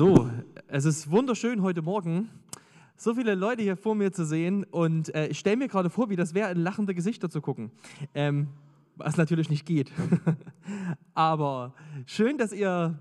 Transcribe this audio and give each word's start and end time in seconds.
So, 0.00 0.30
es 0.68 0.86
ist 0.86 1.10
wunderschön 1.10 1.60
heute 1.60 1.82
Morgen, 1.82 2.30
so 2.96 3.12
viele 3.12 3.34
Leute 3.34 3.60
hier 3.62 3.76
vor 3.76 3.94
mir 3.94 4.12
zu 4.12 4.24
sehen 4.24 4.64
und 4.64 5.14
äh, 5.14 5.26
ich 5.26 5.38
stelle 5.38 5.58
mir 5.58 5.68
gerade 5.68 5.90
vor, 5.90 6.08
wie 6.08 6.16
das 6.16 6.32
wäre, 6.32 6.50
in 6.50 6.56
lachende 6.56 6.94
Gesichter 6.94 7.28
zu 7.28 7.42
gucken. 7.42 7.70
Ähm, 8.14 8.48
was 8.96 9.18
natürlich 9.18 9.50
nicht 9.50 9.66
geht. 9.66 9.92
Aber 11.14 11.74
schön, 12.06 12.38
dass 12.38 12.54
ihr 12.54 12.98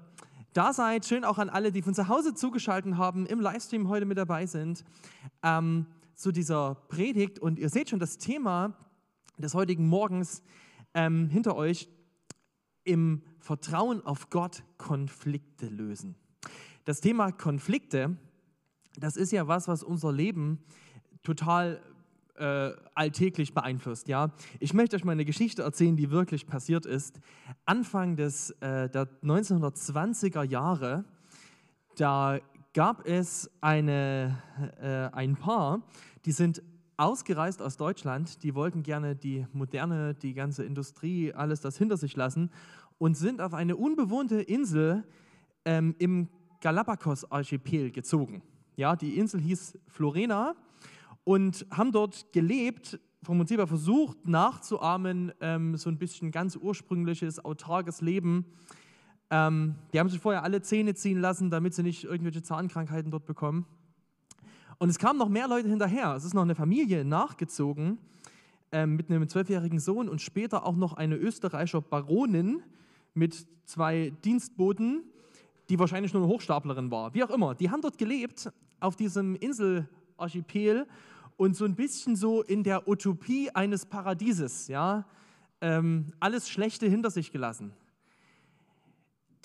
da 0.52 0.74
seid. 0.74 1.06
Schön 1.06 1.24
auch 1.24 1.38
an 1.38 1.48
alle, 1.48 1.72
die 1.72 1.82
von 1.82 1.94
zu 1.94 2.10
Hause 2.10 2.34
zugeschaltet 2.34 2.98
haben, 2.98 3.26
im 3.28 3.40
Livestream 3.40 3.88
heute 3.88 4.06
mit 4.06 4.18
dabei 4.18 4.46
sind, 4.46 4.84
ähm, 5.42 5.86
zu 6.16 6.34
dieser 6.34 6.76
Predigt. 6.90 7.40
Und 7.40 7.60
ihr 7.60 7.70
seht 7.70 7.92
schon 7.92 8.00
das 8.00 8.18
Thema 8.18 8.76
des 9.38 9.54
heutigen 9.54 9.88
Morgens 9.88 10.44
ähm, 10.94 11.30
hinter 11.30 11.56
euch 11.56 11.88
im 12.84 13.22
Vertrauen 13.40 14.06
auf 14.06 14.30
Gott 14.30 14.66
Konflikte 14.78 15.68
lösen. 15.68 16.18
Das 16.86 17.02
Thema 17.02 17.32
Konflikte, 17.32 18.18
das 18.98 19.18
ist 19.18 19.32
ja 19.32 19.48
was, 19.48 19.68
was 19.68 19.84
unser 19.84 20.12
Leben 20.12 20.60
total 21.24 21.82
äh, 22.36 22.72
alltäglich 22.96 23.54
beeinflusst. 23.54 24.08
Ja? 24.08 24.32
Ich 24.60 24.74
möchte 24.74 24.96
euch 24.96 25.04
mal 25.04 25.12
eine 25.12 25.26
Geschichte 25.26 25.62
erzählen, 25.62 25.96
die 25.96 26.10
wirklich 26.10 26.48
passiert 26.48 26.86
ist. 26.86 27.20
Anfang 27.66 28.16
des, 28.16 28.52
äh, 28.62 28.90
der 28.90 29.08
1920er 29.22 30.44
Jahre, 30.44 31.04
da 31.98 32.40
gab 32.74 33.06
es 33.06 33.52
eine, 33.62 34.42
äh, 34.82 35.16
ein 35.16 35.36
Paar, 35.36 35.82
die 36.26 36.32
sind 36.32 36.64
ausgereist 36.96 37.62
aus 37.62 37.78
Deutschland, 37.78 38.44
die 38.44 38.56
wollten 38.56 38.84
gerne 38.84 39.16
die 39.16 39.46
moderne, 39.54 40.14
die 40.16 40.34
ganze 40.34 40.64
Industrie, 40.64 41.34
alles 41.34 41.62
das 41.62 41.78
hinter 41.78 41.98
sich 41.98 42.16
lassen 42.16 42.52
und 42.98 43.16
sind 43.16 43.42
auf 43.42 43.54
eine 43.54 43.76
unbewohnte 43.76 44.42
Insel 44.42 45.04
ähm, 45.66 45.96
im 45.98 46.30
Galapagos-Archipel 46.62 47.92
gezogen. 47.92 48.42
Ja, 48.76 48.96
die 48.96 49.18
Insel 49.18 49.42
hieß 49.42 49.78
Florena 49.88 50.56
und 51.24 51.66
haben 51.72 51.92
dort 51.92 52.32
gelebt, 52.32 53.00
vom 53.24 53.38
Prinzip 53.38 53.60
her 53.60 53.68
versucht 53.68 54.28
nachzuahmen, 54.28 55.34
ähm, 55.42 55.76
so 55.76 55.90
ein 55.90 55.98
bisschen 55.98 56.32
ganz 56.32 56.56
ursprüngliches, 56.56 57.44
autarkes 57.44 58.02
Leben. 58.02 58.46
Ähm, 59.30 59.76
die 59.94 60.00
haben 60.00 60.10
sich 60.10 60.20
vorher 60.20 60.44
alle 60.44 60.62
Zähne 60.62 60.96
ziehen 60.96 61.20
lassen, 61.20 61.50
damit 61.50 61.74
sie 61.74 61.84
nicht 61.84 62.06
irgendwelche 62.06 62.42
Zahnkrankheiten 62.42 63.12
dort 63.12 63.26
bekommen. 63.26 63.66
Und 64.78 64.90
es 64.90 64.98
kamen 64.98 65.20
noch 65.20 65.30
mehr 65.30 65.48
Leute 65.48 65.68
hinterher. 65.68 66.16
Es 66.16 66.24
ist 66.24 66.34
noch 66.34 66.42
eine 66.42 66.56
Familie 66.56 67.04
nachgezogen 67.04 67.98
ähm, 68.72 68.96
mit 68.96 69.10
einem 69.10 69.28
zwölfjährigen 69.28 69.80
Sohn 69.80 70.08
und 70.08 70.22
später 70.22 70.66
auch 70.66 70.76
noch 70.76 70.94
eine 70.94 71.16
österreichische 71.16 71.82
Baronin 71.82 72.64
mit 73.14 73.46
zwei 73.66 74.14
Dienstboten 74.24 75.04
die 75.70 75.78
wahrscheinlich 75.78 76.14
nur 76.14 76.24
eine 76.24 76.32
Hochstaplerin 76.32 76.90
war. 76.92 77.14
Wie 77.14 77.24
auch 77.24 77.30
immer, 77.30 77.56
die 77.56 77.70
haben 77.70 77.82
dort 77.82 77.98
gelebt, 77.98 78.52
auf 78.80 78.96
diesem 78.96 79.36
Inselarchipel 79.36 80.88
und 81.38 81.56
so 81.56 81.66
ein 81.66 81.76
bisschen 81.76 82.16
so 82.16 82.42
in 82.42 82.64
der 82.64 82.88
Utopie 82.88 83.50
eines 83.52 83.86
Paradieses, 83.86 84.68
ja, 84.68 85.06
ähm, 85.62 86.12
alles 86.20 86.50
Schlechte 86.50 86.88
hinter 86.88 87.12
sich 87.12 87.32
gelassen. 87.32 87.74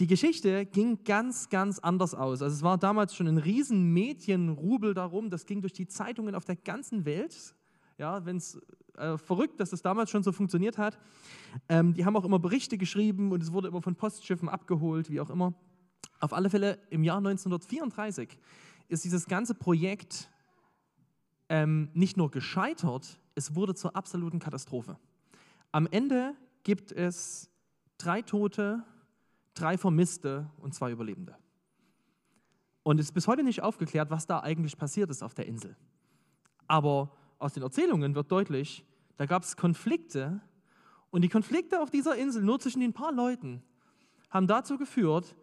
Die 0.00 0.08
Geschichte 0.08 0.66
ging 0.66 1.04
ganz, 1.04 1.48
ganz 1.50 1.78
anders 1.78 2.14
aus. 2.14 2.42
Also 2.42 2.56
es 2.56 2.62
war 2.62 2.78
damals 2.78 3.14
schon 3.14 3.28
ein 3.28 3.38
riesen 3.38 3.92
Medienrubel 3.92 4.92
darum, 4.92 5.30
das 5.30 5.46
ging 5.46 5.60
durch 5.60 5.72
die 5.72 5.86
Zeitungen 5.86 6.34
auf 6.34 6.44
der 6.44 6.56
ganzen 6.56 7.04
Welt. 7.04 7.54
Ja, 7.96 8.26
wenn 8.26 8.38
es 8.38 8.60
äh, 8.96 9.16
verrückt, 9.18 9.60
dass 9.60 9.70
das 9.70 9.82
damals 9.82 10.10
schon 10.10 10.24
so 10.24 10.32
funktioniert 10.32 10.78
hat. 10.78 10.98
Ähm, 11.68 11.94
die 11.94 12.04
haben 12.04 12.16
auch 12.16 12.24
immer 12.24 12.40
Berichte 12.40 12.76
geschrieben 12.76 13.30
und 13.30 13.40
es 13.40 13.52
wurde 13.52 13.68
immer 13.68 13.82
von 13.82 13.94
Postschiffen 13.94 14.48
abgeholt, 14.48 15.10
wie 15.10 15.20
auch 15.20 15.30
immer. 15.30 15.54
Auf 16.20 16.32
alle 16.32 16.50
Fälle 16.50 16.78
im 16.90 17.04
Jahr 17.04 17.18
1934 17.18 18.38
ist 18.88 19.04
dieses 19.04 19.26
ganze 19.26 19.54
Projekt 19.54 20.30
ähm, 21.48 21.90
nicht 21.94 22.16
nur 22.16 22.30
gescheitert, 22.30 23.18
es 23.34 23.54
wurde 23.54 23.74
zur 23.74 23.96
absoluten 23.96 24.38
Katastrophe. 24.38 24.98
Am 25.72 25.86
Ende 25.86 26.34
gibt 26.62 26.92
es 26.92 27.50
drei 27.98 28.22
Tote, 28.22 28.84
drei 29.54 29.76
Vermisste 29.76 30.50
und 30.58 30.74
zwei 30.74 30.90
Überlebende. 30.90 31.36
Und 32.82 33.00
es 33.00 33.06
ist 33.06 33.12
bis 33.12 33.26
heute 33.26 33.42
nicht 33.42 33.62
aufgeklärt, 33.62 34.10
was 34.10 34.26
da 34.26 34.40
eigentlich 34.40 34.76
passiert 34.76 35.10
ist 35.10 35.22
auf 35.22 35.34
der 35.34 35.46
Insel. 35.46 35.76
Aber 36.66 37.12
aus 37.38 37.54
den 37.54 37.62
Erzählungen 37.62 38.14
wird 38.14 38.30
deutlich, 38.30 38.84
da 39.16 39.26
gab 39.26 39.42
es 39.42 39.56
Konflikte 39.56 40.40
und 41.10 41.22
die 41.22 41.28
Konflikte 41.28 41.80
auf 41.80 41.90
dieser 41.90 42.16
Insel, 42.16 42.42
nur 42.42 42.58
zwischen 42.58 42.80
den 42.80 42.92
paar 42.92 43.12
Leuten, 43.12 43.62
haben 44.30 44.46
dazu 44.46 44.76
geführt, 44.76 45.34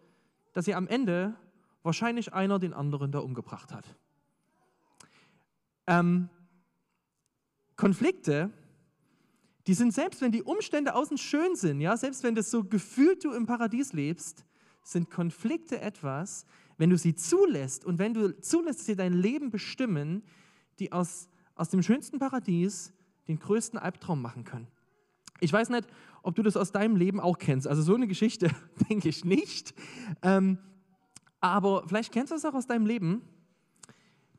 dass 0.52 0.64
sie 0.64 0.74
am 0.74 0.86
Ende 0.86 1.34
wahrscheinlich 1.82 2.32
einer 2.32 2.58
den 2.58 2.72
anderen 2.72 3.12
da 3.12 3.18
umgebracht 3.20 3.72
hat. 3.72 3.96
Ähm, 5.86 6.28
Konflikte, 7.76 8.50
die 9.66 9.74
sind 9.74 9.92
selbst, 9.92 10.20
wenn 10.20 10.32
die 10.32 10.42
Umstände 10.42 10.94
außen 10.94 11.18
schön 11.18 11.56
sind, 11.56 11.80
ja, 11.80 11.96
selbst 11.96 12.22
wenn 12.22 12.34
das 12.34 12.50
so 12.50 12.64
gefühlt 12.64 13.24
du 13.24 13.32
im 13.32 13.46
Paradies 13.46 13.92
lebst, 13.92 14.44
sind 14.82 15.10
Konflikte 15.10 15.80
etwas, 15.80 16.46
wenn 16.76 16.90
du 16.90 16.98
sie 16.98 17.14
zulässt 17.14 17.84
und 17.84 17.98
wenn 17.98 18.14
du 18.14 18.40
zulässt, 18.40 18.80
dass 18.80 18.86
sie 18.86 18.96
dein 18.96 19.12
Leben 19.12 19.50
bestimmen, 19.50 20.22
die 20.78 20.92
aus, 20.92 21.28
aus 21.54 21.68
dem 21.68 21.82
schönsten 21.82 22.18
Paradies 22.18 22.92
den 23.28 23.38
größten 23.38 23.78
Albtraum 23.78 24.20
machen 24.20 24.44
können. 24.44 24.66
Ich 25.42 25.52
weiß 25.52 25.70
nicht, 25.70 25.88
ob 26.22 26.36
du 26.36 26.42
das 26.44 26.56
aus 26.56 26.70
deinem 26.70 26.94
Leben 26.94 27.18
auch 27.18 27.36
kennst. 27.36 27.66
Also 27.66 27.82
so 27.82 27.96
eine 27.96 28.06
Geschichte 28.06 28.50
denke 28.88 29.08
ich 29.08 29.24
nicht. 29.24 29.74
Ähm, 30.22 30.58
aber 31.40 31.82
vielleicht 31.88 32.12
kennst 32.12 32.30
du 32.30 32.36
es 32.36 32.44
auch 32.44 32.54
aus 32.54 32.68
deinem 32.68 32.86
Leben. 32.86 33.22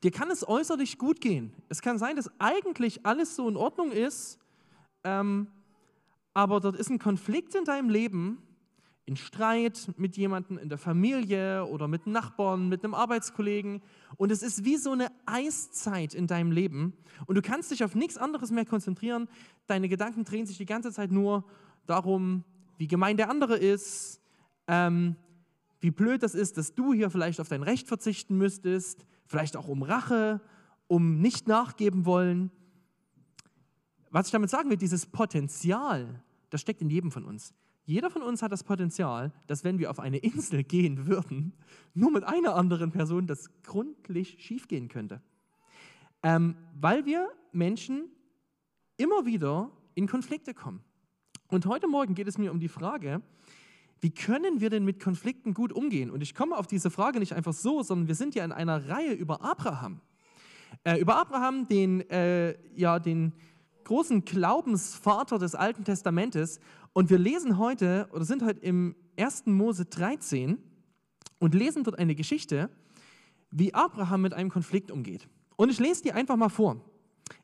Dir 0.02 0.12
kann 0.12 0.32
es 0.32 0.48
äußerlich 0.48 0.98
gut 0.98 1.20
gehen. 1.20 1.54
Es 1.68 1.82
kann 1.82 1.98
sein, 1.98 2.16
dass 2.16 2.32
eigentlich 2.40 3.06
alles 3.06 3.36
so 3.36 3.50
in 3.50 3.58
Ordnung 3.58 3.92
ist, 3.92 4.40
ähm, 5.04 5.48
aber 6.34 6.62
dort 6.62 6.78
ist 6.78 6.90
ein 6.90 7.00
Konflikt 7.00 7.54
in 7.54 7.66
deinem 7.66 7.90
Leben, 7.90 8.42
in 9.06 9.18
Streit 9.18 9.92
mit 9.98 10.16
jemandem 10.16 10.58
in 10.58 10.70
der 10.70 10.78
Familie 10.78 11.66
oder 11.66 11.88
mit 11.88 12.08
Nachbarn, 12.08 12.70
mit 12.70 12.84
einem 12.84 12.94
Arbeitskollegen. 12.94 13.82
Und 14.16 14.32
es 14.32 14.42
ist 14.42 14.64
wie 14.64 14.78
so 14.78 14.92
eine 14.92 15.12
Eiszeit 15.26 16.14
in 16.14 16.28
deinem 16.28 16.52
Leben. 16.52 16.94
Und 17.26 17.36
du 17.36 17.42
kannst 17.42 17.72
dich 17.72 17.84
auf 17.84 17.96
nichts 17.96 18.18
anderes 18.18 18.52
mehr 18.52 18.66
konzentrieren. 18.66 19.28
Deine 19.68 19.90
Gedanken 19.90 20.24
drehen 20.24 20.46
sich 20.46 20.58
die 20.58 20.66
ganze 20.66 20.92
Zeit 20.94 21.12
nur 21.12 21.44
darum, 21.86 22.46
wie 22.78 22.88
gemein 22.88 23.18
der 23.18 23.30
andere 23.30 23.58
ist, 23.58 24.22
ähm, 24.68 25.18
wie 25.82 25.92
blöd 25.92 26.24
das 26.24 26.34
ist, 26.34 26.58
dass 26.58 26.74
du 26.74 26.94
hier 26.94 27.10
vielleicht 27.10 27.42
auf 27.42 27.50
dein 27.50 27.64
Recht 27.64 27.90
verzichten 27.90 28.38
müsstest, 28.38 29.06
vielleicht 29.26 29.58
auch 29.58 29.68
um 29.68 29.84
Rache, 29.84 30.40
um 30.88 31.20
nicht 31.20 31.50
nachgeben 31.50 32.06
wollen. 32.06 32.52
Was 34.10 34.28
ich 34.28 34.32
damit 34.32 34.50
sagen 34.50 34.70
will, 34.70 34.78
dieses 34.78 35.06
Potenzial, 35.06 36.24
das 36.50 36.62
steckt 36.62 36.82
in 36.82 36.90
jedem 36.90 37.12
von 37.12 37.26
uns. 37.26 37.54
Jeder 37.86 38.10
von 38.10 38.22
uns 38.22 38.42
hat 38.42 38.52
das 38.52 38.64
Potenzial, 38.64 39.34
dass 39.48 39.64
wenn 39.64 39.78
wir 39.78 39.90
auf 39.90 40.00
eine 40.00 40.18
Insel 40.18 40.64
gehen 40.64 41.06
würden, 41.06 41.54
nur 41.94 42.12
mit 42.12 42.24
einer 42.24 42.56
anderen 42.56 42.92
Person 42.92 43.28
das 43.28 43.50
gründlich 43.64 44.38
schiefgehen 44.40 44.88
könnte. 44.88 45.22
Ähm, 46.24 46.56
weil 46.80 47.06
wir 47.06 47.30
Menschen 47.52 48.06
immer 48.96 49.26
wieder 49.26 49.70
in 49.96 50.08
Konflikte 50.08 50.54
kommen. 50.54 50.82
Und 51.50 51.66
heute 51.66 51.88
Morgen 51.88 52.16
geht 52.16 52.28
es 52.28 52.38
mir 52.38 52.52
um 52.52 52.60
die 52.60 52.70
Frage, 52.70 53.22
wie 54.00 54.12
können 54.12 54.60
wir 54.60 54.70
denn 54.70 54.86
mit 54.86 55.02
Konflikten 55.02 55.54
gut 55.54 55.72
umgehen? 55.72 56.10
Und 56.10 56.22
ich 56.22 56.36
komme 56.36 56.58
auf 56.58 56.68
diese 56.68 56.90
Frage 56.90 57.20
nicht 57.20 57.34
einfach 57.34 57.54
so, 57.54 57.84
sondern 57.84 58.08
wir 58.08 58.16
sind 58.16 58.36
ja 58.36 58.46
in 58.46 58.52
einer 58.52 58.90
Reihe 58.90 59.14
über 59.14 59.44
Abraham. 59.44 60.02
Äh, 60.84 61.00
über 61.00 61.18
Abraham, 61.18 61.68
den, 61.68 62.02
äh, 62.10 62.56
ja, 62.76 63.00
den 63.00 63.34
großen 63.84 64.26
Glaubensvater 64.26 65.38
des 65.38 65.56
Alten 65.56 65.84
Testamentes. 65.84 66.60
Und 66.94 67.10
wir 67.10 67.18
lesen 67.18 67.58
heute, 67.58 68.08
oder 68.12 68.24
sind 68.24 68.44
heute 68.44 68.60
im 68.60 68.96
1. 69.18 69.48
Mose 69.48 69.86
13 69.86 70.58
und 71.40 71.56
lesen 71.56 71.84
dort 71.84 72.00
eine 72.00 72.16
Geschichte, 72.16 72.70
wie 73.52 73.74
Abraham 73.74 74.22
mit 74.22 74.34
einem 74.34 74.50
Konflikt 74.50 74.92
umgeht. 74.92 75.28
Und 75.56 75.70
ich 75.70 75.80
lese 75.80 76.04
die 76.04 76.14
einfach 76.14 76.36
mal 76.36 76.50
vor. 76.50 76.82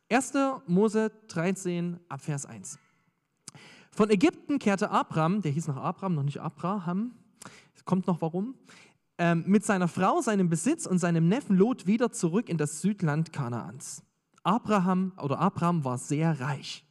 1. 0.09 0.33
Mose 0.67 1.11
13 1.27 1.99
ab 2.09 2.21
Vers 2.21 2.45
1. 2.45 2.79
Von 3.91 4.09
Ägypten 4.09 4.59
kehrte 4.59 4.91
Abraham, 4.91 5.41
der 5.41 5.51
hieß 5.51 5.67
noch 5.67 5.77
Abraham, 5.77 6.15
noch 6.15 6.23
nicht 6.23 6.39
Abraham, 6.39 7.13
kommt 7.89 8.05
noch 8.05 8.21
warum, 8.21 8.53
ähm, 9.17 9.43
mit 9.47 9.65
seiner 9.65 9.87
Frau, 9.87 10.21
seinem 10.21 10.47
Besitz 10.47 10.85
und 10.85 10.99
seinem 10.99 11.27
Neffen 11.27 11.57
Lot 11.57 11.87
wieder 11.87 12.11
zurück 12.11 12.47
in 12.47 12.59
das 12.59 12.81
Südland 12.81 13.33
Kanaans. 13.33 14.03
Abraham 14.43 15.11
oder 15.19 15.39
Abraham 15.39 15.83
war 15.83 15.97
sehr 15.97 16.39
reich. 16.39 16.85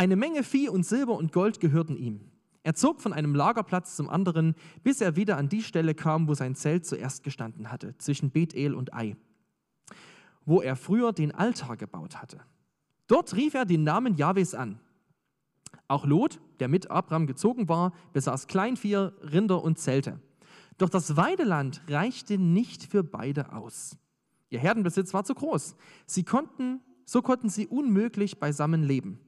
Eine 0.00 0.16
Menge 0.16 0.44
Vieh 0.44 0.70
und 0.70 0.86
Silber 0.86 1.14
und 1.14 1.30
Gold 1.30 1.60
gehörten 1.60 1.94
ihm. 1.94 2.22
Er 2.62 2.72
zog 2.72 3.02
von 3.02 3.12
einem 3.12 3.34
Lagerplatz 3.34 3.96
zum 3.96 4.08
anderen, 4.08 4.54
bis 4.82 5.02
er 5.02 5.14
wieder 5.14 5.36
an 5.36 5.50
die 5.50 5.62
Stelle 5.62 5.94
kam, 5.94 6.26
wo 6.26 6.32
sein 6.32 6.54
Zelt 6.54 6.86
zuerst 6.86 7.22
gestanden 7.22 7.70
hatte, 7.70 7.94
zwischen 7.98 8.30
Bethel 8.30 8.74
und 8.74 8.94
Ai, 8.94 9.14
wo 10.46 10.62
er 10.62 10.76
früher 10.76 11.12
den 11.12 11.34
Altar 11.34 11.76
gebaut 11.76 12.16
hatte. 12.16 12.40
Dort 13.08 13.36
rief 13.36 13.52
er 13.52 13.66
den 13.66 13.84
Namen 13.84 14.14
Jahwes 14.14 14.54
an. 14.54 14.80
Auch 15.86 16.06
Lot, 16.06 16.40
der 16.60 16.68
mit 16.68 16.90
Abraham 16.90 17.26
gezogen 17.26 17.68
war, 17.68 17.92
besaß 18.14 18.46
Kleinvieh, 18.46 18.94
Rinder 18.94 19.62
und 19.62 19.78
Zelte. 19.78 20.18
Doch 20.78 20.88
das 20.88 21.18
Weideland 21.18 21.82
reichte 21.90 22.38
nicht 22.38 22.84
für 22.84 23.04
beide 23.04 23.52
aus. 23.52 23.98
Ihr 24.48 24.60
Herdenbesitz 24.60 25.12
war 25.12 25.24
zu 25.24 25.34
groß. 25.34 25.76
Sie 26.06 26.24
konnten, 26.24 26.80
so 27.04 27.20
konnten 27.20 27.50
sie 27.50 27.66
unmöglich 27.66 28.40
beisammen 28.40 28.82
leben. 28.82 29.20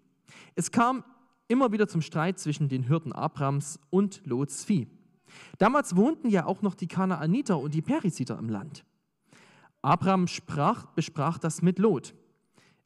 Es 0.54 0.70
kam 0.70 1.04
immer 1.48 1.72
wieder 1.72 1.88
zum 1.88 2.02
Streit 2.02 2.38
zwischen 2.38 2.68
den 2.68 2.82
Hirten 2.84 3.12
Abrams 3.12 3.78
und 3.90 4.22
Lots 4.24 4.64
Vieh. 4.64 4.88
Damals 5.58 5.96
wohnten 5.96 6.28
ja 6.28 6.46
auch 6.46 6.62
noch 6.62 6.74
die 6.74 6.88
Kanaaniter 6.88 7.58
und 7.58 7.74
die 7.74 7.82
Periziter 7.82 8.38
im 8.38 8.48
Land. 8.48 8.84
Abraham 9.80 10.26
sprach, 10.26 10.86
besprach 10.86 11.38
das 11.38 11.62
mit 11.62 11.78
Lot. 11.78 12.14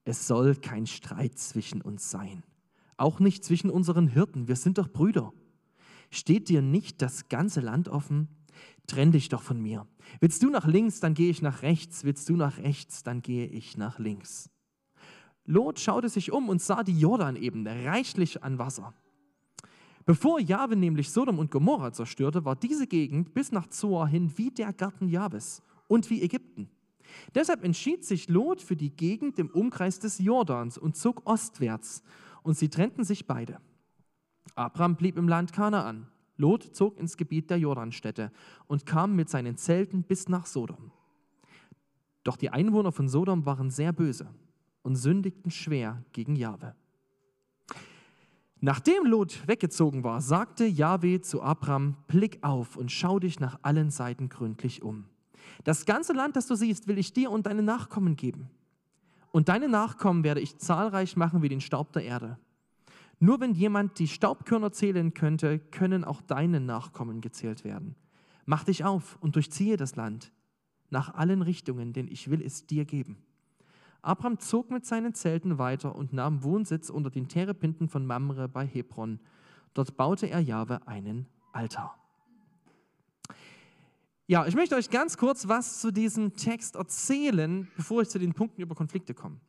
Es 0.05 0.27
soll 0.27 0.55
kein 0.55 0.87
Streit 0.87 1.39
zwischen 1.39 1.83
uns 1.83 2.11
sein, 2.11 2.45
auch 2.97 3.19
nicht 3.19 3.45
zwischen 3.45 3.71
unseren 3.71 4.09
Hirten, 4.09 4.49
wir 4.49 4.57
sind 4.57 4.79
doch 4.79 4.89
Brüder. 4.89 5.33
Steht 6.11 6.49
dir 6.49 6.63
nicht 6.63 7.03
das 7.03 7.29
ganze 7.29 7.61
Land 7.61 7.89
offen? 7.89 8.29
Trenn 8.87 9.13
dich 9.13 9.29
doch 9.29 9.43
von 9.43 9.61
mir. 9.61 9.87
Willst 10.21 10.43
du 10.43 10.49
nach 10.49 10.67
links, 10.67 11.01
dann 11.01 11.15
gehe 11.15 11.31
ich 11.31 11.43
nach 11.43 11.63
rechts. 11.63 12.05
Willst 12.05 12.29
du 12.29 12.37
nach 12.37 12.59
rechts, 12.59 13.03
dann 13.03 13.21
gehe 13.21 13.47
ich 13.47 13.77
nach 13.77 13.99
links. 13.99 14.49
Lot 15.47 15.79
schaute 15.79 16.09
sich 16.09 16.33
um 16.33 16.49
und 16.49 16.61
sah 16.61 16.83
die 16.83 16.99
Jordanebene 16.99 17.87
reichlich 17.87 18.43
an 18.43 18.59
Wasser. 18.59 18.93
Bevor 20.05 20.41
Jahwe 20.41 20.77
nämlich 20.77 21.11
Sodom 21.11 21.39
und 21.39 21.51
Gomorra 21.51 21.93
zerstörte, 21.93 22.45
war 22.45 22.57
diese 22.57 22.87
Gegend 22.87 23.33
bis 23.33 23.53
nach 23.53 23.69
Zoar 23.69 24.09
hin 24.09 24.33
wie 24.37 24.51
der 24.51 24.73
Garten 24.73 25.09
Jahwes 25.09 25.63
und 25.89 26.11
wie 26.11 26.23
Ägypten. 26.23 26.69
Deshalb 27.35 27.65
entschied 27.65 28.05
sich 28.05 28.29
Lot 28.29 28.61
für 28.61 28.77
die 28.77 28.91
Gegend 28.91 29.39
im 29.39 29.51
Umkreis 29.51 29.99
des 30.01 30.19
Jordans 30.19 30.79
und 30.79 30.97
zog 30.97 31.23
ostwärts, 31.25 32.03
und 32.43 32.57
sie 32.57 32.69
trennten 32.69 33.05
sich 33.05 33.27
beide. 33.27 33.61
Abraham 34.55 34.97
blieb 34.97 35.17
im 35.17 35.29
Land 35.29 35.53
Kanaan. 35.53 36.07
Lot 36.37 36.63
zog 36.63 36.99
ins 36.99 37.17
Gebiet 37.17 37.51
der 37.51 37.59
Jordanstädte 37.59 38.31
und 38.67 38.87
kam 38.87 39.17
mit 39.17 39.29
seinen 39.29 39.57
Zelten 39.57 40.03
bis 40.03 40.29
nach 40.29 40.47
Sodom. 40.47 40.93
Doch 42.23 42.37
die 42.37 42.51
Einwohner 42.51 42.93
von 42.93 43.09
Sodom 43.09 43.47
waren 43.47 43.71
sehr 43.71 43.93
böse 43.93 44.29
und 44.87 44.95
sündigten 44.95 45.51
schwer 45.51 46.05
gegen 46.13 46.37
Jahwe. 46.37 46.75
Nachdem 48.61 49.05
Lot 49.05 49.47
weggezogen 49.49 50.05
war, 50.05 50.21
sagte 50.21 50.65
Jahwe 50.65 51.21
zu 51.21 51.43
Abram: 51.43 51.97
Blick 52.07 52.39
auf 52.43 52.77
und 52.77 52.91
schau 52.91 53.19
dich 53.19 53.41
nach 53.41 53.59
allen 53.63 53.91
Seiten 53.91 54.29
gründlich 54.29 54.83
um. 54.83 55.05
Das 55.65 55.87
ganze 55.87 56.13
Land, 56.13 56.37
das 56.37 56.47
du 56.47 56.55
siehst, 56.55 56.87
will 56.87 56.99
ich 56.99 57.13
dir 57.13 57.31
und 57.33 57.47
deine 57.47 57.63
Nachkommen 57.63 58.17
geben. 58.17 58.49
Und 59.33 59.49
deine 59.49 59.69
Nachkommen 59.69 60.25
werde 60.25 60.41
ich 60.41 60.57
zahlreich 60.57 61.17
machen 61.17 61.43
wie 61.43 61.49
den 61.49 61.61
Staub 61.61 61.93
der 61.93 62.05
Erde. 62.05 62.39
Nur 63.19 63.41
wenn 63.41 63.55
jemand 63.55 63.99
die 63.99 64.09
Staubkörner 64.09 64.73
zählen 64.73 65.15
könnte, 65.15 65.59
können 65.59 66.05
auch 66.05 66.23
deine 66.23 66.61
Nachkommen 66.61 67.21
gezählt 67.21 67.65
werden. 67.65 67.97
Mach 68.45 68.65
dich 68.65 68.85
auf 68.85 69.19
und 69.21 69.35
durchziehe 69.35 69.77
das 69.77 69.97
Land 69.97 70.33
nach 70.91 71.13
allen 71.15 71.43
Richtungen, 71.43 71.93
denn 71.93 72.07
ich 72.07 72.31
will 72.31 72.41
es 72.41 72.67
dir 72.67 72.85
geben. 72.85 73.26
Abraham 74.07 74.39
zog 74.39 74.71
mit 74.71 74.87
seinen 74.87 75.15
Zelten 75.15 75.59
weiter 75.59 75.97
und 75.97 76.13
nahm 76.13 76.45
Wohnsitz 76.45 76.91
unter 76.91 77.11
den 77.11 77.29
Terepinden 77.29 77.89
von 77.89 78.07
Mamre 78.07 78.49
bei 78.49 78.65
Hebron. 78.65 79.19
Dort 79.75 79.97
baute 79.97 80.31
er 80.31 80.39
Jahwe 80.39 80.87
einen 80.87 81.27
Altar. 81.53 81.99
Ja, 84.29 84.47
ich 84.47 84.55
möchte 84.55 84.77
euch 84.77 84.91
ganz 84.91 85.17
kurz 85.17 85.49
was 85.49 85.81
zu 85.81 85.91
diesem 85.91 86.35
Text 86.35 86.77
erzählen, 86.77 87.67
bevor 87.77 88.03
ich 88.03 88.09
zu 88.09 88.21
den 88.21 88.33
Punkten 88.33 88.63
über 88.63 88.77
Konflikte 88.77 89.13
komme, 89.13 89.41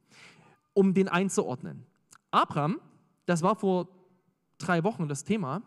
um 0.74 0.96
den 0.96 1.08
einzuordnen. 1.08 1.86
Abraham, 2.32 2.80
das 3.28 3.44
war 3.44 3.56
vor 3.56 3.88
drei 4.58 4.84
Wochen 4.84 5.08
das 5.08 5.24
Thema, 5.24 5.62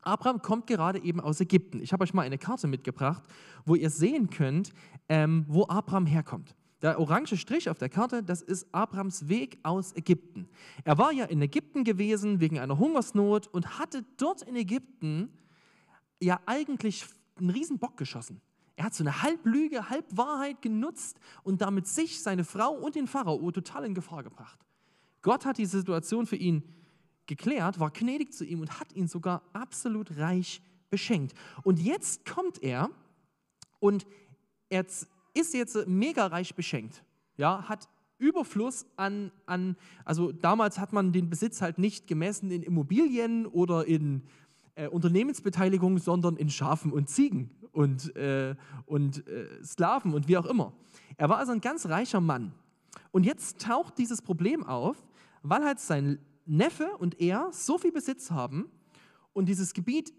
Abraham 0.00 0.40
kommt 0.40 0.66
gerade 0.66 1.02
eben 1.02 1.20
aus 1.20 1.40
Ägypten. 1.40 1.82
Ich 1.82 1.92
habe 1.92 2.04
euch 2.04 2.14
mal 2.14 2.22
eine 2.22 2.38
Karte 2.38 2.66
mitgebracht, 2.66 3.24
wo 3.66 3.74
ihr 3.74 3.90
sehen 3.90 4.30
könnt, 4.30 4.72
ähm, 5.08 5.44
wo 5.48 5.66
Abraham 5.66 6.06
herkommt. 6.06 6.54
Der 6.82 7.00
orange 7.00 7.36
Strich 7.36 7.70
auf 7.70 7.78
der 7.78 7.88
Karte, 7.88 8.22
das 8.22 8.42
ist 8.42 8.66
Abrams 8.72 9.28
Weg 9.28 9.58
aus 9.62 9.96
Ägypten. 9.96 10.48
Er 10.84 10.98
war 10.98 11.10
ja 11.10 11.24
in 11.24 11.40
Ägypten 11.40 11.84
gewesen 11.84 12.40
wegen 12.40 12.58
einer 12.58 12.78
Hungersnot 12.78 13.46
und 13.48 13.78
hatte 13.78 14.04
dort 14.18 14.42
in 14.42 14.56
Ägypten 14.56 15.30
ja 16.20 16.38
eigentlich 16.44 17.06
einen 17.36 17.50
riesen 17.50 17.78
Bock 17.78 17.96
geschossen. 17.96 18.40
Er 18.76 18.84
hat 18.84 18.94
so 18.94 19.02
eine 19.02 19.22
Halblüge, 19.22 19.88
Halbwahrheit 19.88 20.60
genutzt 20.60 21.18
und 21.42 21.62
damit 21.62 21.86
sich, 21.86 22.22
seine 22.22 22.44
Frau 22.44 22.72
und 22.74 22.94
den 22.94 23.06
Pharao 23.06 23.50
total 23.50 23.86
in 23.86 23.94
Gefahr 23.94 24.22
gebracht. 24.22 24.60
Gott 25.22 25.46
hat 25.46 25.56
die 25.56 25.66
Situation 25.66 26.26
für 26.26 26.36
ihn 26.36 26.62
geklärt, 27.24 27.80
war 27.80 27.90
gnädig 27.90 28.34
zu 28.34 28.44
ihm 28.44 28.60
und 28.60 28.78
hat 28.78 28.92
ihn 28.92 29.08
sogar 29.08 29.42
absolut 29.54 30.18
reich 30.18 30.62
beschenkt. 30.90 31.34
Und 31.62 31.80
jetzt 31.80 32.26
kommt 32.26 32.62
er 32.62 32.90
und 33.80 34.06
er 34.68 34.86
ist 35.36 35.54
jetzt 35.54 35.86
mega 35.86 36.26
reich 36.26 36.54
beschenkt. 36.54 37.04
Ja, 37.36 37.68
hat 37.68 37.88
Überfluss 38.18 38.86
an, 38.96 39.30
an, 39.44 39.76
also 40.04 40.32
damals 40.32 40.78
hat 40.78 40.92
man 40.92 41.12
den 41.12 41.28
Besitz 41.28 41.60
halt 41.60 41.78
nicht 41.78 42.06
gemessen 42.06 42.50
in 42.50 42.62
Immobilien 42.62 43.46
oder 43.46 43.86
in 43.86 44.22
äh, 44.74 44.88
Unternehmensbeteiligung, 44.88 45.98
sondern 45.98 46.36
in 46.36 46.48
Schafen 46.48 46.92
und 46.92 47.10
Ziegen 47.10 47.50
und, 47.72 48.16
äh, 48.16 48.54
und 48.86 49.26
äh, 49.28 49.62
Sklaven 49.62 50.14
und 50.14 50.28
wie 50.28 50.38
auch 50.38 50.46
immer. 50.46 50.72
Er 51.18 51.28
war 51.28 51.38
also 51.38 51.52
ein 51.52 51.60
ganz 51.60 51.86
reicher 51.86 52.20
Mann. 52.20 52.52
Und 53.10 53.24
jetzt 53.24 53.60
taucht 53.60 53.98
dieses 53.98 54.22
Problem 54.22 54.64
auf, 54.64 54.96
weil 55.42 55.64
halt 55.64 55.80
sein 55.80 56.18
Neffe 56.46 56.88
und 56.98 57.20
er 57.20 57.48
so 57.52 57.76
viel 57.76 57.92
Besitz 57.92 58.30
haben 58.30 58.70
und 59.32 59.46
dieses 59.46 59.74
Gebiet 59.74 60.12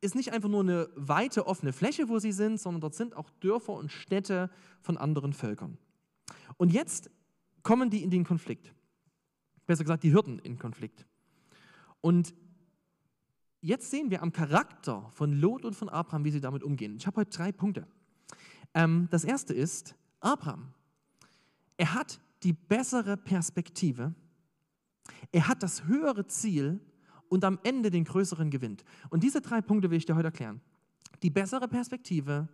ist 0.00 0.14
nicht 0.14 0.32
einfach 0.32 0.48
nur 0.48 0.60
eine 0.60 0.88
weite 0.94 1.46
offene 1.46 1.72
Fläche, 1.72 2.08
wo 2.08 2.18
sie 2.18 2.32
sind, 2.32 2.60
sondern 2.60 2.80
dort 2.80 2.94
sind 2.94 3.16
auch 3.16 3.30
Dörfer 3.40 3.72
und 3.72 3.90
Städte 3.90 4.50
von 4.80 4.96
anderen 4.96 5.32
Völkern. 5.32 5.78
Und 6.56 6.72
jetzt 6.72 7.10
kommen 7.62 7.90
die 7.90 8.02
in 8.02 8.10
den 8.10 8.24
Konflikt. 8.24 8.72
Besser 9.66 9.84
gesagt, 9.84 10.02
die 10.02 10.12
Hürden 10.12 10.38
in 10.40 10.58
Konflikt. 10.58 11.06
Und 12.00 12.34
jetzt 13.60 13.90
sehen 13.90 14.10
wir 14.10 14.22
am 14.22 14.32
Charakter 14.32 15.08
von 15.10 15.32
Lot 15.32 15.64
und 15.64 15.74
von 15.74 15.88
Abraham, 15.88 16.24
wie 16.24 16.30
sie 16.30 16.40
damit 16.40 16.62
umgehen. 16.62 16.96
Ich 16.96 17.06
habe 17.06 17.22
heute 17.22 17.30
drei 17.30 17.50
Punkte. 17.50 17.86
Ähm, 18.74 19.08
das 19.10 19.24
erste 19.24 19.54
ist, 19.54 19.94
Abraham, 20.20 20.74
er 21.76 21.94
hat 21.94 22.20
die 22.42 22.52
bessere 22.52 23.16
Perspektive, 23.16 24.14
er 25.32 25.48
hat 25.48 25.62
das 25.62 25.84
höhere 25.84 26.26
Ziel 26.26 26.80
und 27.28 27.44
am 27.44 27.58
Ende 27.62 27.90
den 27.90 28.04
größeren 28.04 28.50
Gewinn. 28.50 28.76
Und 29.10 29.22
diese 29.22 29.40
drei 29.40 29.60
Punkte 29.60 29.90
will 29.90 29.98
ich 29.98 30.06
dir 30.06 30.14
heute 30.14 30.28
erklären. 30.28 30.60
Die 31.22 31.30
bessere 31.30 31.68
Perspektive, 31.68 32.48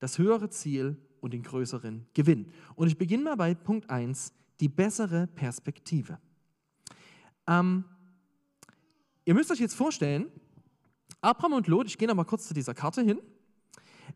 das 0.00 0.18
höhere 0.18 0.50
Ziel 0.50 0.96
und 1.20 1.32
den 1.32 1.42
größeren 1.42 2.06
Gewinn. 2.14 2.50
Und 2.74 2.88
ich 2.88 2.98
beginne 2.98 3.24
mal 3.24 3.36
bei 3.36 3.54
Punkt 3.54 3.90
1, 3.90 4.32
die 4.60 4.68
bessere 4.68 5.26
Perspektive. 5.26 6.18
Ähm, 7.46 7.84
ihr 9.24 9.34
müsst 9.34 9.50
euch 9.50 9.60
jetzt 9.60 9.74
vorstellen, 9.74 10.26
Abraham 11.20 11.54
und 11.54 11.66
Lot, 11.66 11.86
ich 11.86 11.98
gehe 11.98 12.06
noch 12.06 12.14
mal 12.14 12.24
kurz 12.24 12.46
zu 12.46 12.54
dieser 12.54 12.74
Karte 12.74 13.02
hin, 13.02 13.20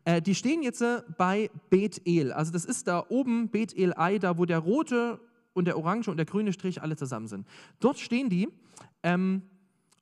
äh, 0.04 0.20
die 0.22 0.34
stehen 0.34 0.62
jetzt 0.62 0.82
äh, 0.82 1.02
bei 1.16 1.50
Bethel. 1.70 2.32
Also 2.32 2.52
das 2.52 2.64
ist 2.64 2.88
da 2.88 3.06
oben 3.08 3.50
Bethel 3.50 3.92
Ei, 3.96 4.18
da 4.18 4.38
wo 4.38 4.44
der 4.44 4.58
rote 4.58 5.20
und 5.54 5.66
der 5.66 5.76
orange 5.76 6.08
und 6.08 6.16
der 6.16 6.26
grüne 6.26 6.52
Strich 6.52 6.82
alle 6.82 6.96
zusammen 6.96 7.28
sind. 7.28 7.46
Dort 7.80 7.98
stehen 7.98 8.28
die 8.28 8.48
ähm, 9.02 9.42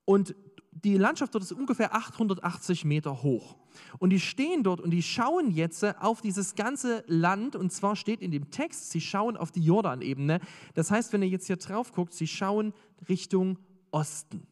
und 0.04 0.34
die 0.72 0.96
Landschaft 0.96 1.34
dort 1.34 1.44
ist 1.44 1.52
ungefähr 1.52 1.94
880 1.94 2.84
Meter 2.84 3.22
hoch. 3.22 3.56
Und 3.98 4.10
die 4.10 4.20
stehen 4.20 4.62
dort 4.62 4.80
und 4.80 4.90
die 4.90 5.02
schauen 5.02 5.50
jetzt 5.50 5.84
auf 6.00 6.20
dieses 6.20 6.54
ganze 6.54 7.04
Land. 7.06 7.56
Und 7.56 7.72
zwar 7.72 7.96
steht 7.96 8.20
in 8.20 8.30
dem 8.30 8.50
Text, 8.50 8.90
sie 8.90 9.00
schauen 9.00 9.36
auf 9.36 9.50
die 9.50 9.62
Jordanebene. 9.62 10.40
Das 10.74 10.90
heißt, 10.90 11.12
wenn 11.12 11.22
ihr 11.22 11.28
jetzt 11.28 11.46
hier 11.46 11.56
drauf 11.56 11.92
guckt, 11.92 12.14
sie 12.14 12.26
schauen 12.26 12.72
Richtung 13.08 13.58
Osten. 13.90 14.46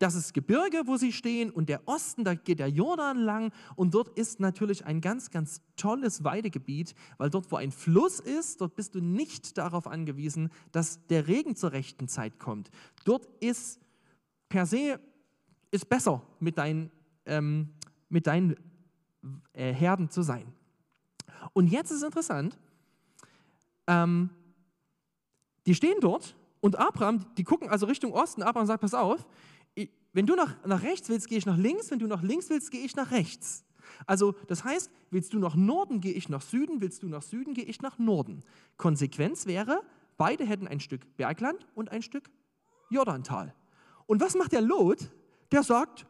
Das 0.00 0.14
ist 0.14 0.32
Gebirge, 0.32 0.80
wo 0.86 0.96
sie 0.96 1.12
stehen 1.12 1.50
und 1.50 1.68
der 1.68 1.86
Osten, 1.86 2.24
da 2.24 2.32
geht 2.32 2.58
der 2.58 2.70
Jordan 2.70 3.18
lang 3.18 3.52
und 3.76 3.92
dort 3.92 4.08
ist 4.18 4.40
natürlich 4.40 4.86
ein 4.86 5.02
ganz, 5.02 5.30
ganz 5.30 5.60
tolles 5.76 6.24
Weidegebiet, 6.24 6.94
weil 7.18 7.28
dort, 7.28 7.52
wo 7.52 7.56
ein 7.56 7.70
Fluss 7.70 8.18
ist, 8.18 8.62
dort 8.62 8.76
bist 8.76 8.94
du 8.94 9.02
nicht 9.02 9.58
darauf 9.58 9.86
angewiesen, 9.86 10.48
dass 10.72 11.06
der 11.08 11.28
Regen 11.28 11.54
zur 11.54 11.72
rechten 11.72 12.08
Zeit 12.08 12.38
kommt. 12.38 12.70
Dort 13.04 13.26
ist 13.40 13.78
per 14.48 14.64
se 14.64 14.98
ist 15.70 15.86
besser 15.86 16.22
mit 16.38 16.56
deinen, 16.56 16.90
ähm, 17.26 17.68
mit 18.08 18.26
deinen 18.26 18.56
äh, 19.52 19.74
Herden 19.74 20.08
zu 20.08 20.22
sein. 20.22 20.50
Und 21.52 21.66
jetzt 21.66 21.90
ist 21.90 22.02
interessant, 22.02 22.58
ähm, 23.86 24.30
die 25.66 25.74
stehen 25.74 26.00
dort 26.00 26.34
und 26.62 26.76
Abraham, 26.76 27.26
die 27.36 27.44
gucken 27.44 27.68
also 27.68 27.84
Richtung 27.84 28.14
Osten. 28.14 28.42
Abraham 28.42 28.66
sagt, 28.66 28.80
pass 28.80 28.94
auf, 28.94 29.26
wenn 30.12 30.26
du 30.26 30.34
nach, 30.34 30.56
nach 30.64 30.82
rechts 30.82 31.08
willst, 31.08 31.28
gehe 31.28 31.38
ich 31.38 31.46
nach 31.46 31.56
links, 31.56 31.90
wenn 31.90 31.98
du 31.98 32.06
nach 32.06 32.22
links 32.22 32.50
willst, 32.50 32.70
gehe 32.70 32.84
ich 32.84 32.96
nach 32.96 33.10
rechts. 33.10 33.64
Also 34.06 34.32
das 34.48 34.64
heißt, 34.64 34.90
willst 35.10 35.32
du 35.32 35.38
nach 35.38 35.54
Norden, 35.54 36.00
gehe 36.00 36.12
ich 36.12 36.28
nach 36.28 36.42
Süden, 36.42 36.80
willst 36.80 37.02
du 37.02 37.08
nach 37.08 37.22
Süden, 37.22 37.54
gehe 37.54 37.64
ich 37.64 37.82
nach 37.82 37.98
Norden. 37.98 38.42
Konsequenz 38.76 39.46
wäre, 39.46 39.82
beide 40.16 40.44
hätten 40.44 40.68
ein 40.68 40.80
Stück 40.80 41.16
Bergland 41.16 41.66
und 41.74 41.90
ein 41.90 42.02
Stück 42.02 42.30
Jordantal. 42.88 43.54
Und 44.06 44.20
was 44.20 44.34
macht 44.34 44.52
der 44.52 44.60
Lot? 44.60 45.10
Der 45.52 45.62
sagt, 45.62 46.06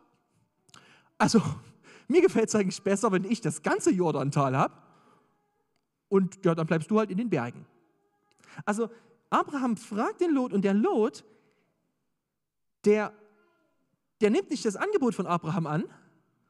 also 1.19 1.43
mir 2.09 2.23
gefällt 2.23 2.49
es 2.49 2.55
eigentlich 2.55 2.83
besser, 2.83 3.13
wenn 3.13 3.25
ich 3.25 3.41
das 3.41 3.63
ganze 3.63 3.91
Jordantal 3.91 4.57
habe 4.57 4.75
und 6.09 6.45
ja, 6.45 6.55
dann 6.55 6.67
bleibst 6.67 6.91
du 6.91 6.99
halt 6.99 7.11
in 7.11 7.19
den 7.19 7.31
Bergen. 7.31 7.67
Also 8.65 8.91
Abraham 9.31 9.77
fragt 9.77 10.21
den 10.21 10.33
Lot 10.33 10.53
und 10.53 10.63
der 10.63 10.75
Lot, 10.75 11.25
der, 12.85 13.13
der 14.21 14.31
nimmt 14.31 14.51
nicht 14.51 14.65
das 14.65 14.77
Angebot 14.77 15.15
von 15.15 15.27
Abraham 15.27 15.67
an, 15.67 15.85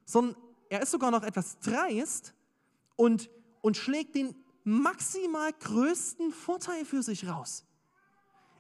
sondern 0.05 0.37
er 0.69 0.83
ist 0.83 0.91
sogar 0.91 1.11
noch 1.11 1.23
etwas 1.23 1.59
dreist 1.61 2.35
und, 2.97 3.31
und 3.61 3.77
schlägt 3.77 4.15
den 4.15 4.35
maximal 4.65 5.53
größten 5.53 6.33
Vorteil 6.33 6.85
für 6.85 7.03
sich 7.03 7.27
raus. 7.27 7.65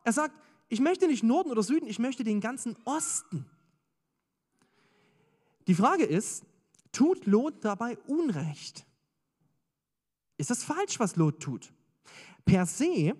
Er 0.05 0.13
sagt, 0.13 0.35
ich 0.69 0.81
möchte 0.81 1.07
nicht 1.07 1.23
Norden 1.23 1.51
oder 1.51 1.63
Süden, 1.63 1.87
ich 1.87 1.99
möchte 1.99 2.25
den 2.25 2.41
ganzen 2.41 2.77
Osten. 2.85 3.45
Die 5.67 5.75
Frage 5.75 6.05
ist, 6.05 6.45
tut 6.93 7.27
Lot 7.27 7.65
dabei 7.65 7.99
Unrecht? 8.07 8.87
Ist 10.39 10.51
das 10.51 10.65
falsch, 10.65 10.99
was 10.99 11.17
Lot 11.17 11.41
tut? 11.41 11.73
Per 12.45 12.67
se 12.67 13.15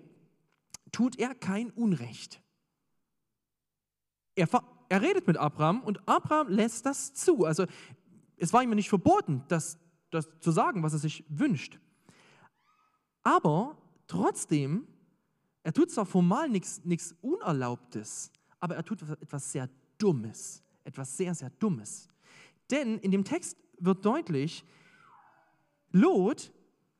tut 0.91 1.19
er 1.19 1.35
kein 1.35 1.69
Unrecht. 1.71 2.41
Er, 4.35 4.47
er 4.91 5.01
redet 5.01 5.25
mit 5.25 5.37
Abraham 5.37 5.81
und 5.83 6.05
Abraham 6.05 6.49
lässt 6.49 6.85
das 6.85 7.13
zu. 7.13 7.45
Also 7.45 7.65
es 8.35 8.51
war 8.51 8.61
ihm 8.61 8.71
nicht 8.71 8.89
verboten, 8.89 9.41
das, 9.47 9.77
das 10.09 10.29
zu 10.41 10.51
sagen, 10.51 10.83
was 10.83 10.91
er 10.91 10.99
sich 10.99 11.23
wünscht. 11.29 11.79
Aber 13.23 13.77
trotzdem, 14.07 14.85
er 15.63 15.71
tut 15.71 15.91
zwar 15.91 16.05
formal 16.05 16.49
nichts 16.49 17.15
Unerlaubtes, 17.21 18.33
aber 18.59 18.75
er 18.75 18.83
tut 18.83 19.01
etwas 19.03 19.53
sehr 19.53 19.69
Dummes. 19.97 20.61
Etwas 20.83 21.15
sehr, 21.15 21.33
sehr 21.35 21.51
Dummes. 21.51 22.09
Denn 22.69 22.97
in 22.97 23.11
dem 23.11 23.23
Text 23.23 23.55
wird 23.79 24.05
deutlich, 24.05 24.65
Lot 25.91 26.51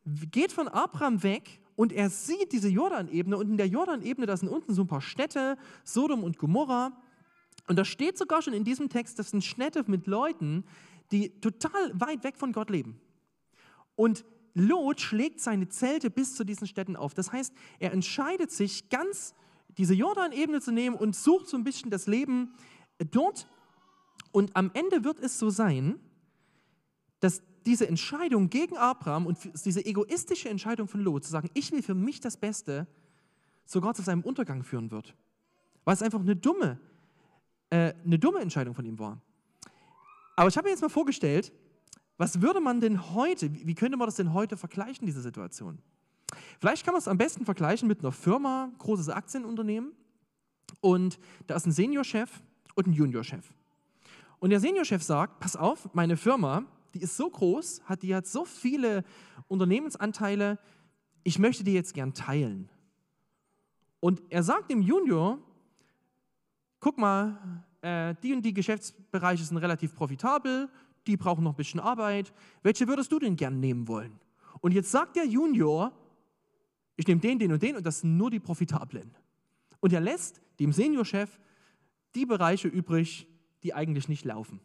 geht 0.06 0.54
von 0.54 0.70
Abraham 0.70 1.24
weg 1.24 1.62
und 1.76 1.92
er 1.92 2.10
sieht 2.10 2.54
diese 2.54 2.70
Jordanebene 2.70 3.36
und 3.36 3.50
in 3.50 3.58
der 3.58 3.68
Jordanebene, 3.68 4.28
da 4.28 4.38
sind 4.38 4.48
unten 4.48 4.74
so 4.74 4.84
ein 4.84 4.88
paar 4.88 5.02
Städte, 5.02 5.58
Sodom 5.84 6.24
und 6.24 6.38
Gomorra. 6.38 6.94
Und 7.68 7.78
da 7.78 7.86
steht 7.86 8.18
sogar 8.18 8.42
schon 8.42 8.54
in 8.54 8.64
diesem 8.64 8.90
Text, 8.90 9.20
das 9.20 9.32
sind 9.32 9.44
Städte 9.44 9.84
mit 9.88 10.08
Leuten, 10.08 10.66
die 11.12 11.30
total 11.42 11.92
weit 11.94 12.24
weg 12.24 12.38
von 12.38 12.54
Gott 12.54 12.70
leben. 12.70 13.00
Und 13.96 14.26
Lot 14.54 15.00
schlägt 15.00 15.40
seine 15.40 15.70
Zelte 15.70 16.10
bis 16.10 16.36
zu 16.36 16.44
diesen 16.44 16.68
Städten 16.68 16.96
auf. 16.96 17.14
Das 17.14 17.32
heißt, 17.32 17.54
er 17.80 17.94
entscheidet 17.94 18.52
sich 18.52 18.90
ganz 18.90 19.34
diese 19.78 19.94
Jordanebene 19.94 20.60
zu 20.60 20.72
nehmen 20.72 20.96
und 20.96 21.16
sucht 21.16 21.48
so 21.48 21.56
ein 21.56 21.64
bisschen 21.64 21.92
das 21.92 22.08
Leben 22.08 22.54
dort. 23.12 23.48
Und 24.32 24.56
am 24.56 24.72
Ende 24.74 25.04
wird 25.04 25.20
es 25.20 25.40
so 25.40 25.50
sein, 25.50 26.00
dass 27.20 27.42
diese 27.66 27.88
Entscheidung 27.88 28.50
gegen 28.50 28.76
Abraham 28.78 29.28
und 29.28 29.38
diese 29.66 29.86
egoistische 29.86 30.50
Entscheidung 30.50 30.88
von 30.88 31.02
Lot, 31.02 31.24
zu 31.24 31.32
sagen, 31.32 31.50
ich 31.54 31.72
will 31.72 31.84
für 31.84 31.94
mich 31.94 32.20
das 32.20 32.38
Beste, 32.38 32.88
sogar 33.66 33.94
zu 33.94 34.02
seinem 34.02 34.22
Untergang 34.22 34.64
führen 34.64 34.92
wird. 34.92 35.16
Weil 35.86 35.94
es 35.94 36.02
einfach 36.02 36.20
eine 36.20 36.36
dumme, 36.36 36.80
äh, 37.72 37.94
eine 38.06 38.20
dumme 38.20 38.40
Entscheidung 38.40 38.76
von 38.76 38.86
ihm 38.86 39.00
war. 39.00 39.20
Aber 40.36 40.48
ich 40.48 40.58
habe 40.58 40.66
mir 40.66 40.72
jetzt 40.72 40.82
mal 40.82 40.90
vorgestellt, 40.90 41.52
was 42.18 42.42
würde 42.42 42.60
man 42.60 42.80
denn 42.80 43.14
heute, 43.14 43.52
wie 43.52 43.74
könnte 43.74 43.98
man 43.98 44.08
das 44.08 44.16
denn 44.16 44.34
heute 44.34 44.56
vergleichen, 44.56 45.08
diese 45.08 45.22
Situation? 45.22 45.80
Vielleicht 46.60 46.86
kann 46.86 46.94
man 46.94 47.00
es 47.00 47.08
am 47.08 47.18
besten 47.18 47.46
vergleichen 47.46 47.88
mit 47.88 48.02
einer 48.02 48.12
Firma, 48.12 48.72
großes 48.78 49.10
Aktienunternehmen. 49.10 49.94
Und 50.80 51.20
da 51.48 51.56
ist 51.56 51.66
ein 51.66 51.72
Seniorchef 51.72 52.42
und 52.76 52.88
ein 52.88 52.94
Juniorchef. 52.94 53.52
Und 54.40 54.52
der 54.52 54.60
Seniorchef 54.60 55.02
sagt, 55.04 55.40
pass 55.40 55.56
auf, 55.56 55.94
meine 55.94 56.18
Firma, 56.18 56.66
die 56.94 57.02
ist 57.02 57.18
so 57.18 57.30
groß, 57.30 57.82
hat, 57.86 58.04
die 58.04 58.14
hat 58.14 58.28
so 58.28 58.46
viele 58.46 59.04
Unternehmensanteile, 59.48 60.60
ich 61.24 61.40
möchte 61.40 61.64
die 61.64 61.74
jetzt 61.74 61.94
gern 61.94 62.14
teilen. 62.14 62.70
Und 64.00 64.22
er 64.30 64.44
sagt 64.44 64.72
dem 64.72 64.82
Junior, 64.82 65.40
guck 66.82 66.98
mal, 66.98 67.64
äh, 67.82 68.14
die 68.22 68.34
und 68.34 68.42
die 68.42 68.54
Geschäftsbereiche 68.54 69.46
sind 69.46 69.58
relativ 69.58 69.96
profitabel, 69.96 70.68
die 71.08 71.16
brauchen 71.16 71.44
noch 71.44 71.54
ein 71.54 71.58
bisschen 71.58 71.80
Arbeit. 71.80 72.34
Welche 72.62 72.88
würdest 72.88 73.12
du 73.12 73.20
denn 73.20 73.38
gern 73.38 73.60
nehmen 73.60 73.88
wollen? 73.88 74.20
Und 74.60 74.74
jetzt 74.74 74.92
sagt 74.92 75.16
der 75.16 75.26
Junior, 75.26 75.94
ich 76.98 77.08
nehme 77.08 77.22
den, 77.22 77.40
den 77.40 77.54
und 77.54 77.64
den 77.64 77.78
und 77.78 77.86
das 77.86 78.02
sind 78.02 78.18
nur 78.18 78.30
die 78.30 78.40
profitablen. 78.40 79.16
Und 79.80 79.94
er 79.94 80.02
lässt 80.02 80.42
dem 80.60 80.74
Seniorchef 80.74 81.40
die 82.14 82.26
Bereiche 82.26 82.68
übrig, 82.68 83.28
die 83.64 83.74
eigentlich 83.74 84.10
nicht 84.10 84.26
laufen. 84.26 84.60